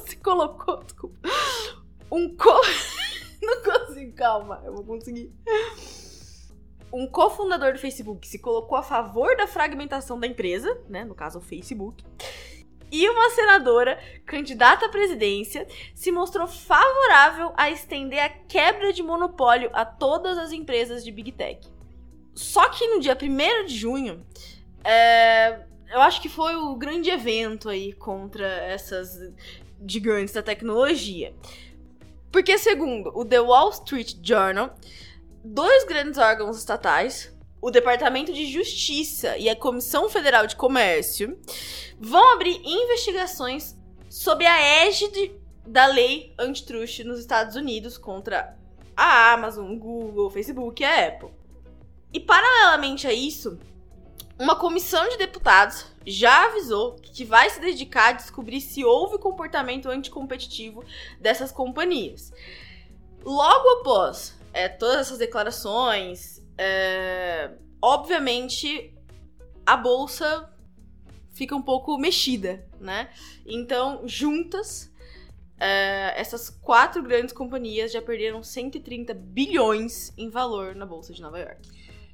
[0.04, 0.82] se colocou.
[0.82, 1.16] Desculpa.
[2.10, 2.60] Um co.
[3.42, 5.32] Não consigo, calma, eu vou conseguir.
[6.96, 11.04] Um cofundador do Facebook se colocou a favor da fragmentação da empresa, né?
[11.04, 12.02] No caso, o Facebook.
[12.90, 19.68] E uma senadora, candidata à presidência, se mostrou favorável a estender a quebra de monopólio
[19.74, 21.68] a todas as empresas de Big Tech.
[22.34, 24.26] Só que no dia 1 de junho,
[24.82, 29.20] é, eu acho que foi o grande evento aí contra essas
[29.86, 31.34] gigantes da tecnologia.
[32.32, 34.74] Porque, segundo o The Wall Street Journal,
[35.46, 41.38] dois grandes órgãos estatais, o Departamento de Justiça e a Comissão Federal de Comércio,
[41.98, 43.76] vão abrir investigações
[44.08, 45.32] sob a égide
[45.66, 48.56] da lei antitrust nos Estados Unidos contra
[48.96, 51.30] a Amazon, Google, Facebook e a Apple.
[52.12, 53.58] E paralelamente a isso,
[54.38, 59.88] uma comissão de deputados já avisou que vai se dedicar a descobrir se houve comportamento
[59.88, 60.84] anticompetitivo
[61.20, 62.32] dessas companhias.
[63.24, 67.50] Logo após é, todas essas declarações, é,
[67.80, 68.94] obviamente
[69.66, 70.50] a bolsa
[71.30, 73.10] fica um pouco mexida, né?
[73.44, 74.90] Então, juntas,
[75.60, 81.38] é, essas quatro grandes companhias já perderam 130 bilhões em valor na bolsa de Nova
[81.38, 81.68] York.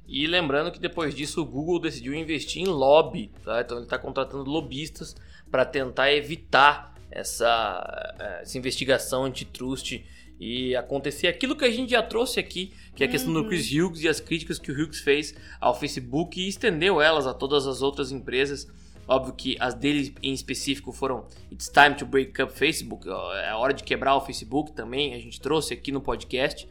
[0.05, 3.61] E lembrando que depois disso o Google decidiu investir em lobby, tá?
[3.61, 5.15] então ele está contratando lobistas
[5.49, 10.03] para tentar evitar essa, eh, essa investigação antitrust
[10.43, 13.43] e acontecer aquilo que a gente já trouxe aqui, que é a questão uhum.
[13.43, 17.25] do Chris Hughes e as críticas que o Hughes fez ao Facebook e estendeu elas
[17.25, 18.67] a todas as outras empresas.
[19.07, 23.73] Óbvio que as dele em específico foram It's time to break up Facebook, é hora
[23.73, 26.67] de quebrar o Facebook também, a gente trouxe aqui no podcast.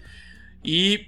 [0.65, 1.07] E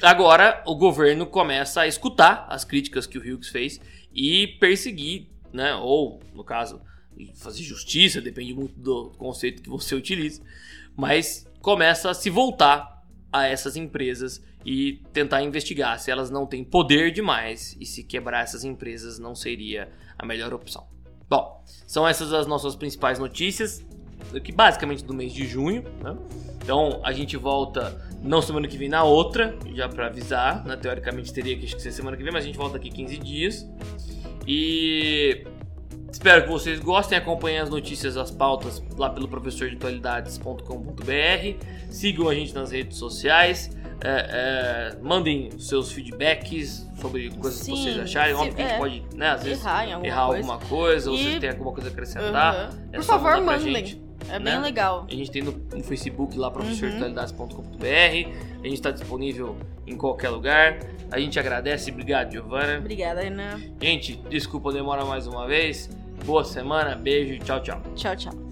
[0.00, 3.80] Agora o governo começa a escutar as críticas que o Hughes fez
[4.14, 5.74] e perseguir, né?
[5.74, 6.80] Ou, no caso,
[7.34, 10.40] fazer justiça, depende muito do conceito que você utiliza,
[10.96, 16.64] mas começa a se voltar a essas empresas e tentar investigar se elas não têm
[16.64, 20.86] poder demais e se quebrar essas empresas não seria a melhor opção.
[21.28, 23.84] Bom, são essas as nossas principais notícias,
[24.42, 26.16] que basicamente do mês de junho, né?
[26.62, 30.76] Então a gente volta não semana que vem, na outra, já para avisar, né?
[30.76, 33.66] Teoricamente teria que ser semana que vem, mas a gente volta aqui 15 dias.
[34.46, 35.46] E
[36.10, 41.64] espero que vocês gostem, acompanhem as notícias, as pautas lá pelo professordeatualidades.com.br.
[41.90, 43.76] Sigam a gente nas redes sociais.
[44.00, 48.34] É, é, mandem seus feedbacks sobre coisas Sim, que vocês acharem.
[48.34, 50.38] Óbvio que a gente é, pode, né, às vezes, errar, alguma, errar coisa.
[50.38, 51.22] alguma coisa, ou e...
[51.22, 52.70] vocês têm alguma coisa a acrescentar.
[52.70, 52.90] Uhum.
[52.92, 53.74] Por favor, mandem.
[53.74, 54.07] Gente.
[54.28, 54.58] É bem né?
[54.58, 55.06] legal.
[55.08, 57.84] A gente tem no, no Facebook lá, professortualidades.com.br.
[57.84, 59.56] A gente está disponível
[59.86, 60.78] em qualquer lugar.
[61.10, 61.90] A gente agradece.
[61.90, 62.78] Obrigado, Giovana.
[62.78, 63.60] Obrigada, Ana.
[63.80, 65.88] Gente, desculpa a demora mais uma vez.
[66.24, 67.80] Boa semana, beijo, tchau, tchau.
[67.94, 68.47] Tchau, tchau.